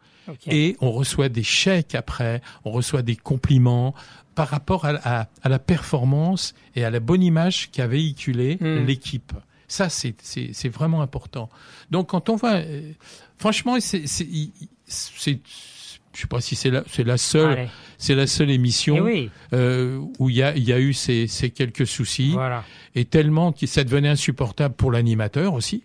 [0.48, 3.93] Et on reçoit des chèques après, on reçoit des compliments
[4.34, 8.86] par rapport à, à- à la performance et à la bonne image qu'a véhiculé Mm.
[8.86, 9.34] l'équipe.
[9.68, 11.49] Ça, c'est- vraiment important.
[11.91, 12.91] Donc, quand on voit, euh,
[13.38, 17.68] franchement, c'est, je sais pas si c'est la, c'est la seule, Allez.
[17.97, 19.32] c'est la seule émission Eh oui.
[19.53, 22.63] euh, où il y a, il y a eu ces, ces quelques soucis, Voilà.
[22.95, 25.84] et tellement que ça devenait insupportable pour l'animateur aussi.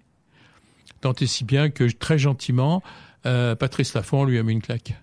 [1.00, 2.82] Tant et si bien que très gentiment,
[3.26, 4.94] euh, Patrice Laffont lui a mis une claque.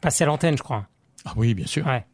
[0.00, 0.86] Passer à l'antenne, je crois.
[1.24, 1.86] Ah oui, bien sûr.
[1.86, 2.04] Ouais.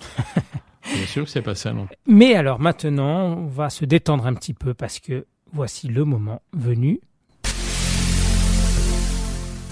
[0.94, 1.88] Bien sûr que c'est pas ça, non.
[2.06, 6.42] Mais alors maintenant, on va se détendre un petit peu parce que voici le moment
[6.52, 7.00] venu.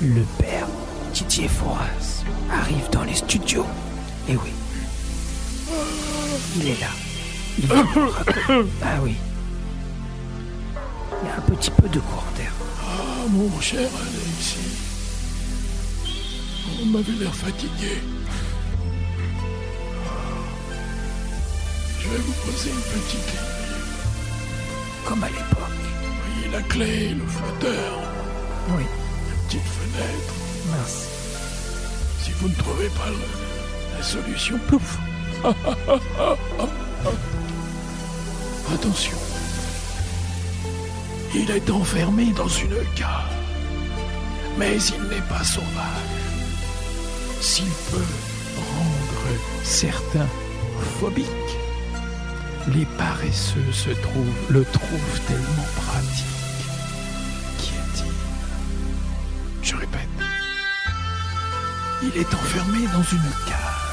[0.03, 0.67] Le père
[1.13, 3.67] Didier Foras arrive dans les studios.
[4.29, 4.51] Et oui.
[6.57, 6.89] Il est là.
[7.59, 7.69] Il
[8.83, 9.15] Ah oui.
[11.23, 12.53] Il y a un petit peu de courant d'air.
[12.83, 14.77] Ah, mon cher Alexis,
[16.83, 18.01] on m'avait l'air fatigué.
[22.05, 23.39] Je vais vous poser une petite ligne.
[25.07, 25.85] Comme à l'époque.
[26.27, 28.01] Oui, la clé, le flotteur,
[28.71, 28.85] Oui.
[28.85, 30.35] la petite fenêtre.
[30.71, 31.09] Mince.
[32.23, 34.99] Si vous ne trouvez pas le- la solution, plouf
[38.75, 39.19] Attention.
[41.35, 43.09] Il est enfermé dans une cage.
[44.59, 45.67] Mais il n'est pas sauvage.
[47.41, 48.07] S'il peut
[48.57, 49.27] rendre
[49.65, 50.29] certains
[51.01, 51.44] phobiques,
[52.69, 56.25] les paresseux se trouvent, le trouvent tellement pratique.
[57.59, 58.13] Qui est-il?
[59.63, 60.09] Je répète.
[62.03, 63.85] Il est enfermé dans une cage.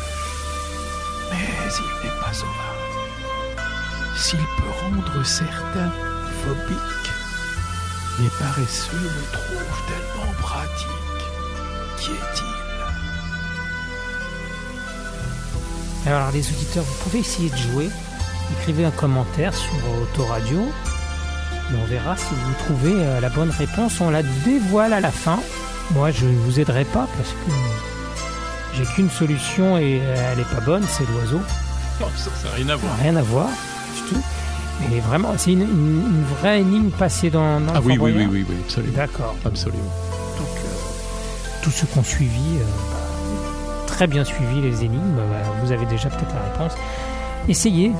[1.31, 4.17] Mais il n'est pas sauvage.
[4.17, 5.91] S'il peut rendre certains
[6.43, 7.11] phobiques,
[8.19, 10.87] les paresseux le trouvent tellement pratique.
[11.97, 12.51] Qui est-il?
[16.07, 17.89] Alors les auditeurs, vous pouvez essayer de jouer.
[18.59, 19.71] Écrivez un commentaire sur
[20.01, 20.59] Autoradio.
[20.61, 23.99] Et on verra si vous trouvez euh, la bonne réponse.
[24.01, 25.39] On la dévoile à la fin.
[25.91, 27.51] Moi, je ne vous aiderai pas parce que
[28.75, 31.41] j'ai qu'une solution et euh, elle n'est pas bonne, c'est l'oiseau.
[31.99, 32.93] Non, ça n'a rien à voir.
[33.01, 34.21] Rien à voir du tout.
[34.89, 38.13] Mais vraiment, c'est une, une- une vraie énigme passée dans, dans Ah le oui, oui,
[38.15, 38.95] oui, oui, oui, absolument.
[38.97, 39.35] D'accord.
[39.45, 39.83] Absolument.
[40.39, 45.23] Donc, euh, tous ceux qui ont suivi, euh, bah, très bien suivi les énigmes, bah,
[45.63, 46.77] vous avez déjà peut-être la réponse.
[47.47, 47.91] Essayez,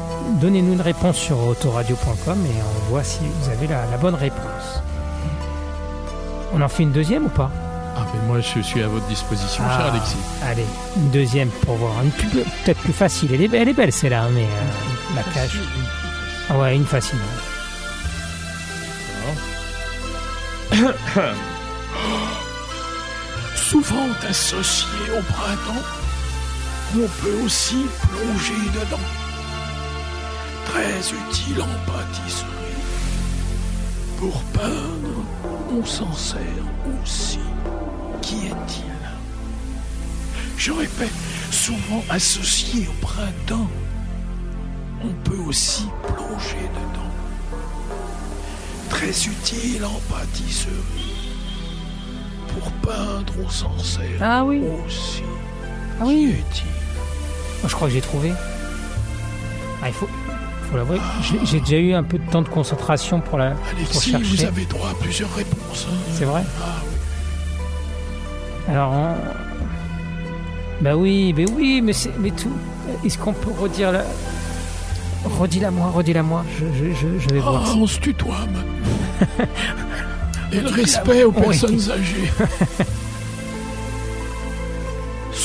[0.41, 4.81] donnez-nous une réponse sur autoradio.com et on voit si vous avez la, la bonne réponse.
[6.53, 7.49] On en fait une deuxième ou pas?
[7.95, 10.15] Ah, mais moi, je suis à votre disposition, cher Ah, Alexis.
[10.45, 10.65] Allez,
[10.97, 11.93] une deuxième pour voir.
[12.03, 13.33] Une peut-être plus facile.
[13.33, 15.59] Elle est, elle est belle celle-là, mais euh, la cage.
[16.49, 17.19] Ah ouais, une facile.
[23.55, 24.87] Souvent associé
[25.17, 25.83] au printemps,
[26.95, 28.99] on peut aussi plonger dedans.
[30.72, 32.47] Très utile en pâtisserie.
[34.17, 35.26] Pour peindre,
[35.72, 36.39] on s'en sert
[37.03, 37.39] aussi.
[38.22, 38.91] Qui est-il?
[40.57, 41.11] Je répète,
[41.51, 43.67] souvent associé au printemps,
[45.03, 47.11] on peut aussi plonger dedans.
[48.89, 51.34] Très utile en pâtisserie.
[52.49, 54.61] Pour peindre, on s'en sert Ah oui.
[54.86, 55.24] aussi.
[55.99, 56.36] Ah oui.
[57.61, 58.32] Moi, je crois que j'ai trouvé.
[59.84, 60.07] Ah, il faut,
[60.72, 60.97] faut l'avouer.
[61.45, 64.26] J'ai- déjà eu un peu de temps de concentration pour la pour Alexis, chercher.
[64.26, 65.88] vous avez droit à plusieurs réponses.
[65.89, 65.93] hein.
[66.13, 68.72] C'est vrai Ah.
[68.72, 72.51] Alors, on- bah oui, mais oui, mais c'est, mais tout.
[73.05, 74.03] Est-ce qu'on peut redire la,
[75.39, 76.43] redis-la moi, redis-la moi.
[76.57, 77.63] Je, je, je, je vais voir.
[77.67, 78.36] Ah, on se tutoie.
[80.53, 81.41] Et le respect aux Oui.
[81.47, 82.32] personnes âgées.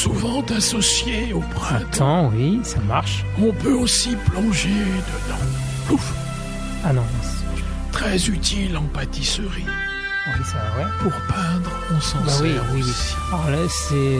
[0.06, 3.24] Souvent associé au printemps, oui, ça marche.
[3.42, 5.40] on peut aussi plonger dedans.
[5.94, 6.12] Ouf,
[6.84, 7.02] Ah non,
[7.90, 9.64] très utile en pâtisserie.
[10.28, 10.84] oui, ça, ouais.
[11.02, 12.92] Pour peindre, on s'en Bah sert oui, oui.
[13.32, 14.18] Alors là, c'est,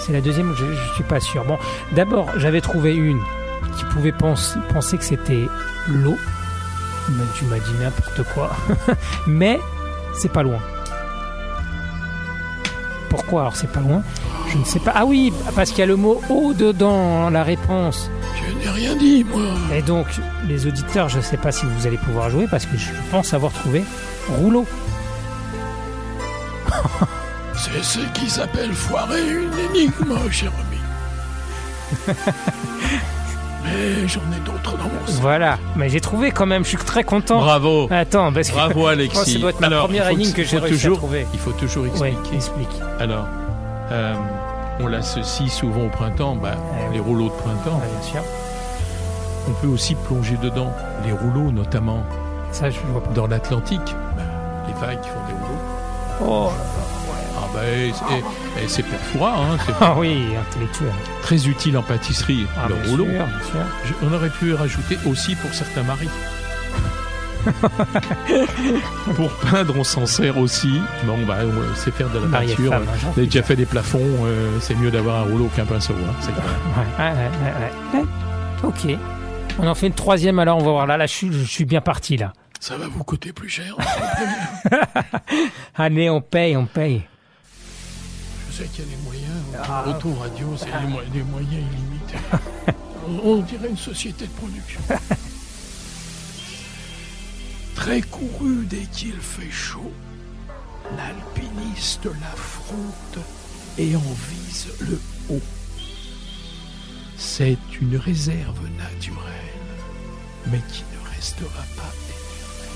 [0.00, 1.44] c'est la deuxième, je, je suis pas sûr.
[1.44, 1.58] Bon,
[1.92, 3.20] d'abord, j'avais trouvé une
[3.76, 5.46] qui pouvait penser, penser que c'était
[5.88, 6.16] l'eau.
[7.10, 8.50] Mais tu m'as dit n'importe quoi.
[9.26, 9.60] Mais
[10.18, 10.58] c'est pas loin.
[13.10, 13.42] Pourquoi?
[13.42, 14.02] Alors c'est pas loin
[14.48, 14.92] Je ne sais pas.
[14.94, 18.10] Ah oui, parce qu'il y a le mot eau dedans, la réponse.
[18.36, 19.42] Je n'ai rien dit, moi.
[19.74, 20.06] Et donc,
[20.48, 23.34] les auditeurs, je ne sais pas si vous allez pouvoir jouer parce que je pense
[23.34, 23.82] avoir trouvé
[24.38, 24.64] rouleau.
[27.54, 32.14] C'est ce qui s'appelle foirer une énigme, cher ami.
[33.64, 35.16] Mais j'en ai d'autres dans mon sac.
[35.20, 37.40] Voilà, mais j'ai trouvé quand même, je suis très content.
[37.40, 37.88] Bravo.
[37.90, 39.32] Attends, parce que Bravo je pense que Alexis.
[39.32, 41.26] ça doit être ma Alors, première énigme que il j'ai réussi toujours, à trouver.
[41.32, 42.36] Il faut toujours Ouais, expliquer.
[42.36, 42.68] explique.
[43.00, 43.26] Alors,
[43.90, 44.14] euh,
[44.80, 46.54] on l'associe souvent au printemps, bah,
[46.92, 47.80] les rouleaux de printemps.
[47.80, 48.22] bien sûr.
[49.48, 50.72] On peut aussi plonger dedans.
[51.04, 52.02] Les rouleaux, notamment.
[52.52, 53.12] Ça, je vois pas.
[53.12, 54.22] Dans l'Atlantique, bah,
[54.66, 55.60] les vagues font des rouleaux.
[56.48, 56.50] Oh,
[57.38, 60.90] Ah bah, et, et- et c'est Perfora, hein, Ah oui, intellectuel.
[61.22, 63.04] très utile en pâtisserie, Ah, le bien rouleau.
[63.04, 63.60] sûr, bien sûr.
[63.84, 66.08] Je- on aurait pu rajouter aussi pour certains maris.
[69.16, 70.80] pour peindre, on s'en sert aussi.
[71.04, 72.72] Bon, bah, on sait faire de la peinture.
[72.72, 74.00] femme, hein, j'en J'ai déjà fait des plafonds.
[74.24, 75.94] euh, c'est mieux d'avoir un rouleau qu'un pinceau.
[75.94, 76.32] hein, c'est.
[77.98, 78.04] Ouais.
[78.62, 78.98] Ok.
[79.58, 80.86] On en fait une troisième alors, on va voir.
[80.86, 82.32] Là, là je, suis, je suis bien parti là.
[82.60, 83.76] Ça va vous coûter plus cher.
[85.76, 87.02] Allez, on paye, on paye.
[88.50, 89.24] Je sais qu'il y a des moyens.
[89.62, 89.84] Ah.
[89.88, 92.16] Auto radio, c'est des, mo- des moyens illimités.
[93.08, 94.80] on, on dirait une société de production.
[97.86, 99.92] Très couru dès qu'il fait chaud,
[100.96, 103.24] l'alpiniste l'affronte
[103.78, 105.40] et en vise le haut.
[107.16, 109.70] C'est une réserve naturelle,
[110.50, 112.74] mais qui ne restera pas éternelle.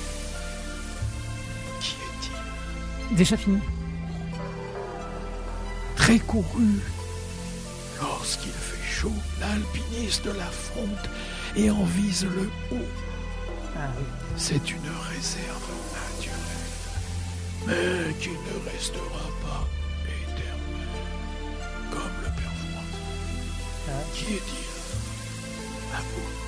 [1.80, 3.16] Qui est-il?
[3.16, 3.58] Déjà fini.
[5.96, 6.78] très couru.
[8.00, 11.10] Lorsqu'il fait chaud, l'alpiniste l'affronte
[11.56, 13.09] et en vise le haut.
[14.36, 16.76] C'est une réserve naturelle,
[17.66, 19.66] mais qui ne restera pas
[20.06, 21.08] éternelle,
[21.90, 24.04] comme le père Froid.
[24.14, 26.40] Qui est-il À vous.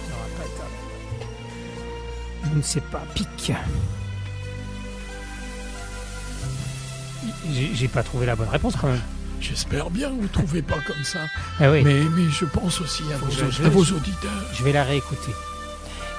[2.44, 3.52] Je ne sais pas, pique.
[7.50, 9.00] J'ai pas trouvé la bonne réponse quand même.
[9.40, 11.20] J'espère bien que vous ne trouvez pas comme ça.
[11.58, 11.82] Ah oui.
[11.82, 14.30] mais, mais je pense aussi à, vos, à auditeurs.
[14.52, 15.32] Je vais la réécouter.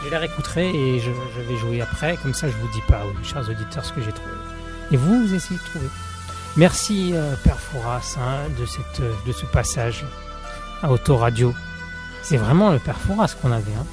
[0.05, 2.17] Je la réécouterai et je, je vais jouer après.
[2.17, 4.31] Comme ça, je vous dis pas, chers auditeurs, ce que j'ai trouvé.
[4.91, 5.87] Et vous, vous essayez de trouver.
[6.57, 10.05] Merci, euh, Père Fouras, hein, de, cette, euh, de ce passage
[10.81, 11.53] à Autoradio.
[12.21, 13.71] C'est vraiment le Père Fouras qu'on avait.
[13.73, 13.85] hein.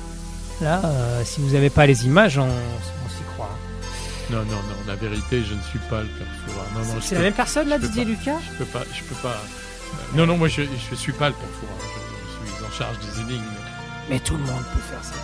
[0.60, 3.48] Là, euh, si vous n'avez pas les images, on, on s'y croit.
[3.50, 3.86] hein.
[4.30, 4.76] Non, non, non.
[4.86, 8.04] La vérité, je ne suis pas le non, je C'est la même personne, là, Didier
[8.04, 8.82] pas- Lucas Je peux pas.
[8.92, 9.28] Je peux pas.
[9.30, 11.72] euh, Non, non, moi, je ne suis pas le Perfora.
[11.80, 13.42] Je, je suis en charge des énigmes.
[14.10, 15.14] Mais tout le monde peut faire ça.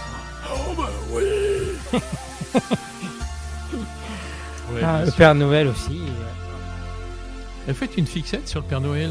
[0.52, 1.22] Oh bah oui
[4.72, 5.12] Ouais, Ah, le.
[5.12, 6.00] Père Noël aussi.
[7.68, 9.10] Euh, Faites une fixette sur le Père Noël.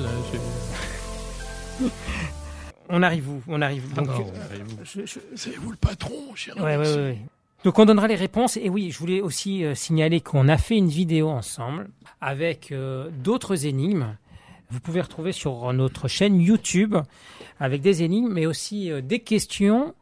[1.82, 1.86] je-
[2.90, 3.42] on arrive où?
[3.48, 3.94] On arrive.
[3.94, 4.78] Donc, non, euh, arrive-vous.
[4.84, 7.18] je- je- C'est vous le patron, cher Ouais, ouais, ouais, ouais.
[7.64, 8.58] Donc on donnera les réponses.
[8.58, 11.88] Et oui, je voulais aussi euh, signaler qu'on a fait une vidéo ensemble
[12.22, 14.16] avec euh, d'autres énigmes.
[14.70, 16.96] Vous pouvez retrouver sur notre chaîne YouTube
[17.60, 19.96] avec des énigmes, mais aussi euh, des questions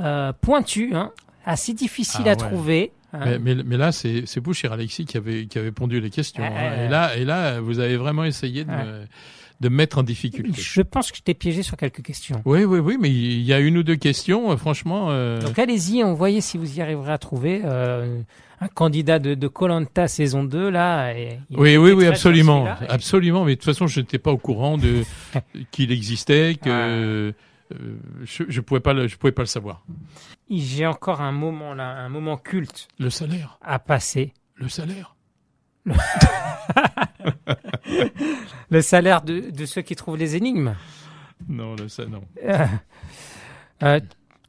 [0.00, 1.12] euh, pointues, hein,
[1.44, 2.36] assez difficiles Ah à ouais.
[2.36, 2.92] trouver.
[3.12, 3.20] hein.
[3.24, 6.10] Mais, mais, mais là, c'est c'est vous, cher Alexis, qui avez, qui avez pondu les
[6.10, 6.42] questions.
[6.44, 6.72] Ah, hein.
[6.78, 9.04] ah, Et, là, et là, vous avez vraiment essayé de, me,
[9.60, 10.60] de me mettre en difficulté.
[10.60, 12.42] Je pense que je t'ai piégé sur quelques questions.
[12.44, 15.06] Oui, oui, oui, mais il y a une ou deux questions, euh, franchement.
[15.10, 17.62] euh, Donc allez-y, on voyez si vous y arriverez à trouver
[18.60, 21.12] un candidat de Colanta saison 2 là.
[21.12, 23.44] et Oui, oui, oui, absolument, absolument.
[23.44, 25.02] Mais de toute façon, je n'étais pas au courant de
[25.70, 27.34] qu'il existait, que
[28.22, 29.84] je, je pouvais pas, le, je pouvais pas le savoir.
[30.50, 33.58] J'ai encore un moment là, un moment culte Le salaire.
[33.62, 34.32] à passer.
[34.56, 35.14] Le salaire.
[38.70, 40.74] Le salaire de, de ceux qui trouvent les énigmes.
[41.48, 42.22] Non, le non.
[42.44, 42.66] Euh,
[43.82, 44.00] euh,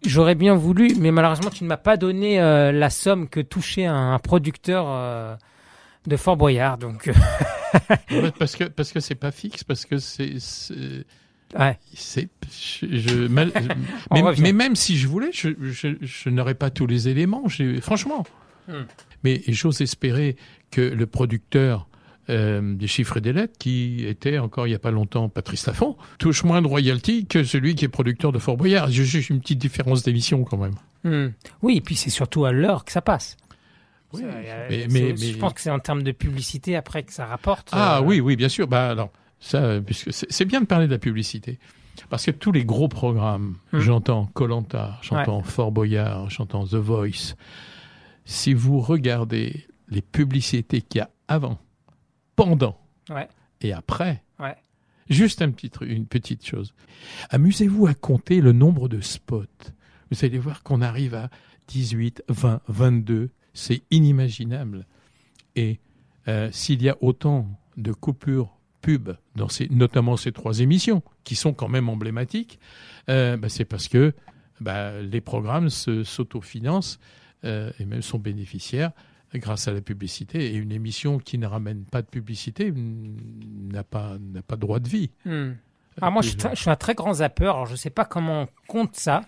[0.05, 3.86] J'aurais bien voulu, mais malheureusement, tu ne m'as pas donné euh, la somme que touchait
[3.86, 5.36] un, un producteur euh,
[6.05, 6.78] de Fort Boyard.
[6.78, 7.07] Donc,
[8.11, 10.38] euh, parce que parce que c'est pas fixe, parce que c'est
[11.60, 11.78] ouais.
[11.93, 13.51] c'est je, je- mal-
[14.12, 17.43] On mais, même si je voulais, je, je, je n'aurais pas tous les éléments.
[17.82, 18.26] Franchement.
[18.68, 18.84] Hmm.
[19.24, 20.36] Mais j'ose espérer
[20.72, 21.88] que le producteur
[22.30, 25.68] euh, des chiffres et des lettres, qui était encore il n'y a pas longtemps Patrice
[25.68, 28.89] Laffont, touche moins de royalties que celui qui est producteur de Fort Boyard.
[28.89, 30.76] J'ai juste une petite différence d'émission quand même.
[31.03, 31.32] Hmm.
[31.62, 33.38] Oui, et puis c'est surtout à l'heure que ça passe.
[34.14, 37.26] Oui, Ça, euh, mais- Je pense que c'est en termes de publicité après que ça
[37.26, 37.70] rapporte.
[37.72, 38.68] Ah euh, oui, oui, bien sûr.
[38.68, 39.12] Bah alors,
[39.46, 41.60] ça, euh, puisque c'est bien de parler de la publicité.
[42.10, 43.80] Parce que tous les gros programmes, Hmm.
[43.80, 47.36] j'entends Colanta, j'entends Fort Boyard, j'entends The Voice.
[48.26, 51.60] Si vous regardez les publicités qu'il y a avant,
[52.36, 52.78] pendant
[53.10, 53.28] Ouais.
[53.62, 54.56] et après, Ouais.
[55.10, 56.74] juste un petit truc, une petite chose.
[57.30, 59.46] Amusez-vous à compter le nombre de spots.
[60.12, 61.30] Vous allez voir qu'on arrive à
[61.68, 63.30] 18, 20, 22.
[63.54, 64.86] C'est inimaginable.
[65.56, 65.80] Et
[66.28, 68.55] euh, s'il y a autant de coupures
[68.86, 72.60] pub dans ces, notamment ces trois émissions, qui sont quand même emblématiques,
[73.10, 74.14] euh, bah, c'est parce que
[74.62, 77.00] bah, les programmes s'autofinancent
[77.44, 78.92] euh, et même sont bénéficiaires
[79.34, 80.54] grâce à la publicité.
[80.54, 84.88] Et une émission qui ne ramène pas de publicité n'a pas, n'a pas droit de
[84.88, 85.10] vie.
[85.26, 85.54] Hmm.
[86.02, 87.56] Alors moi, je suis, très- je suis un très grand zappeur.
[87.56, 89.22] Alors je sais pas comment on compte ça.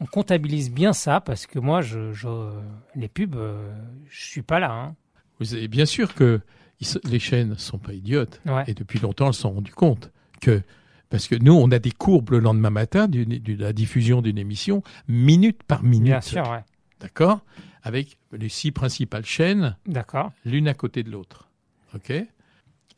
[0.00, 2.50] On comptabilise bien ça parce que moi, je, je-
[2.94, 3.70] les pubs, euh,
[4.08, 4.72] je suis pas là.
[4.72, 4.94] hein.
[5.38, 6.40] Vous savez, bien sûr que
[6.84, 8.40] se- les chaînes sont pas idiotes.
[8.46, 8.64] Ouais.
[8.66, 10.10] Et depuis longtemps, elles se sont rendues compte
[10.40, 10.62] que
[11.08, 14.82] parce que nous, on a des courbes le lendemain matin de la diffusion d'une émission,
[15.08, 16.04] minute par minute.
[16.04, 16.62] Bien sûr, ouais.
[17.00, 17.40] D'accord?
[17.82, 20.30] Avec les six principales chaînes, D'accord.
[20.44, 21.48] l'une à côté de l'autre.
[21.94, 22.12] OK?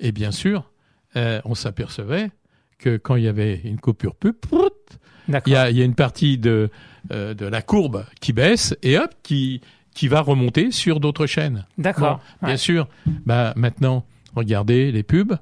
[0.01, 0.71] Et bien sûr,
[1.17, 2.31] euh, on s'apercevait
[2.79, 4.75] que quand il y avait une coupure pub, prout,
[5.29, 5.49] D'accord.
[5.49, 6.69] il y a, il y a une partie de,
[7.13, 9.61] euh, de la courbe qui baisse et hop, qui,
[9.95, 11.67] qui va remonter sur d'autres chaînes.
[11.79, 12.21] D'accord.
[12.41, 12.89] Bon, bien sûr,
[13.27, 15.35] bah, maintenant, regardez les pubs.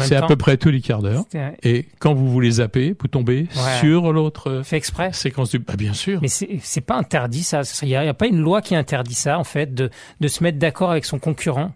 [0.00, 1.24] C'est à peu près tous les quarts d'heure.
[1.62, 3.78] Et quand vous voulez zapper, vous tombez Ouais.
[3.80, 5.12] sur l'autre fait exprès.
[5.14, 5.60] séquence du...
[5.60, 6.20] Bah, bien sûr.
[6.20, 7.62] Mais c'est pas interdit ça.
[7.82, 9.88] Il n'y a, pas une loi qui interdit ça en fait de,
[10.20, 11.72] de se mettre d'accord avec son concurrent.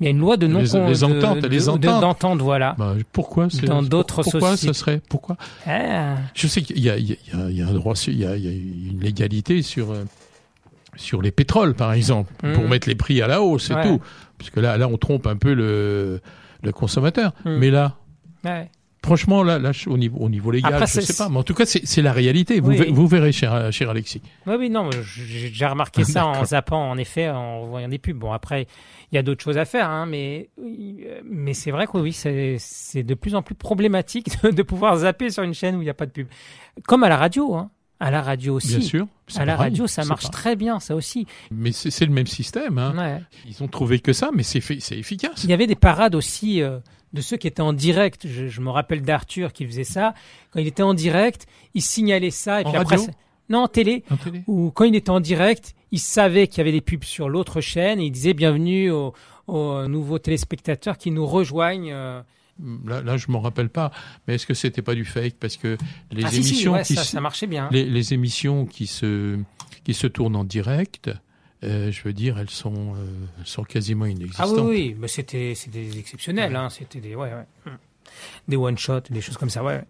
[0.00, 2.00] Il y a une loi de non Les- les ententes, de, les ententes.
[2.00, 2.74] d'entente, voilà.
[2.78, 4.72] Bah, pourquoi Dans d'autres Pourquoi sociétés.
[4.74, 5.36] ce serait Pourquoi
[5.66, 6.16] Ah.
[6.34, 7.18] Je sais qu'il y y
[7.50, 10.04] y a un droit, il y a, il y a une légalité sur euh,
[10.98, 12.52] sur les pétroles, par exemple, Mm.
[12.52, 13.82] pour mettre les prix à la hausse, c'est Ouais.
[13.86, 14.00] tout.
[14.36, 16.20] Parce que là, là, on trompe un peu le
[16.62, 17.32] le consommateur.
[17.44, 17.56] Mm.
[17.58, 17.94] Mais là,
[18.44, 18.68] Ouais.
[19.04, 21.28] franchement, là, là, au niveau au niveau légal, Après, je c'est- sais pas.
[21.30, 22.58] Mais en tout cas, c'est la réalité.
[22.60, 22.78] Vous, Oui.
[22.78, 24.20] ve- vous verrez, cher cher Alexis.
[24.46, 28.16] Oui, oui, non, j'ai déjà remarqué ça en zappant, en effet, en voyant des pubs.
[28.18, 28.66] Bon, après,
[29.12, 32.12] il y a d'autres choses à faire, hein, mais, euh, mais c'est vrai que oui,
[32.12, 35.80] c'est c'est de plus en plus problématique de, de pouvoir zapper sur une chaîne où
[35.80, 36.26] il n'y a pas de pub.
[36.86, 37.70] Comme à la radio, hein.
[38.00, 38.76] À la radio aussi.
[38.76, 40.32] Bien sûr, À la pareil, radio, ça marche pareil.
[40.32, 41.26] très bien, ça aussi.
[41.50, 42.78] Mais c'est le même système.
[42.78, 42.94] Hein.
[42.96, 43.22] Ouais.
[43.48, 44.58] Ils ont trouvé que ça, mais c'est
[44.92, 45.42] efficace.
[45.44, 46.78] Il y avait des parades aussi euh,
[47.12, 48.28] de ceux qui étaient en direct.
[48.28, 50.14] Je, je me rappelle d'Arthur qui faisait ça.
[50.52, 52.60] Quand il était en direct, il signalait ça.
[52.62, 53.06] Et En puis radio
[53.48, 54.04] non, en télé.
[54.10, 57.02] En télé Ou quand il était en direct, il savait qu'il y avait des pubs
[57.02, 59.14] sur l'autre chaîne et il disait bienvenue aux,
[59.46, 61.90] aux nouveaux téléspectateurs qui nous rejoignent.
[61.92, 62.20] euh.
[62.86, 63.92] Là, là, je m'en rappelle pas.
[64.26, 65.34] Mais est-ce que c'était pas du fake?
[65.38, 65.76] Parce que
[66.10, 67.68] les Ah, si, si, émissions ouais, qui ça, se- ça marchait bien.
[67.70, 69.38] les, les émissions qui se
[69.84, 71.10] qui se tournent en direct,
[71.64, 73.06] euh, je veux dire, elles sont euh,
[73.38, 74.58] elles sont quasiment Ah inexistantes.
[74.58, 76.54] oui, oui, mais c'était c'était des exceptionnels.
[76.56, 77.72] Hein, c'était des ouais, ouais.
[78.48, 79.62] Des one shot, des choses comme ça.
[79.62, 79.84] Ouais.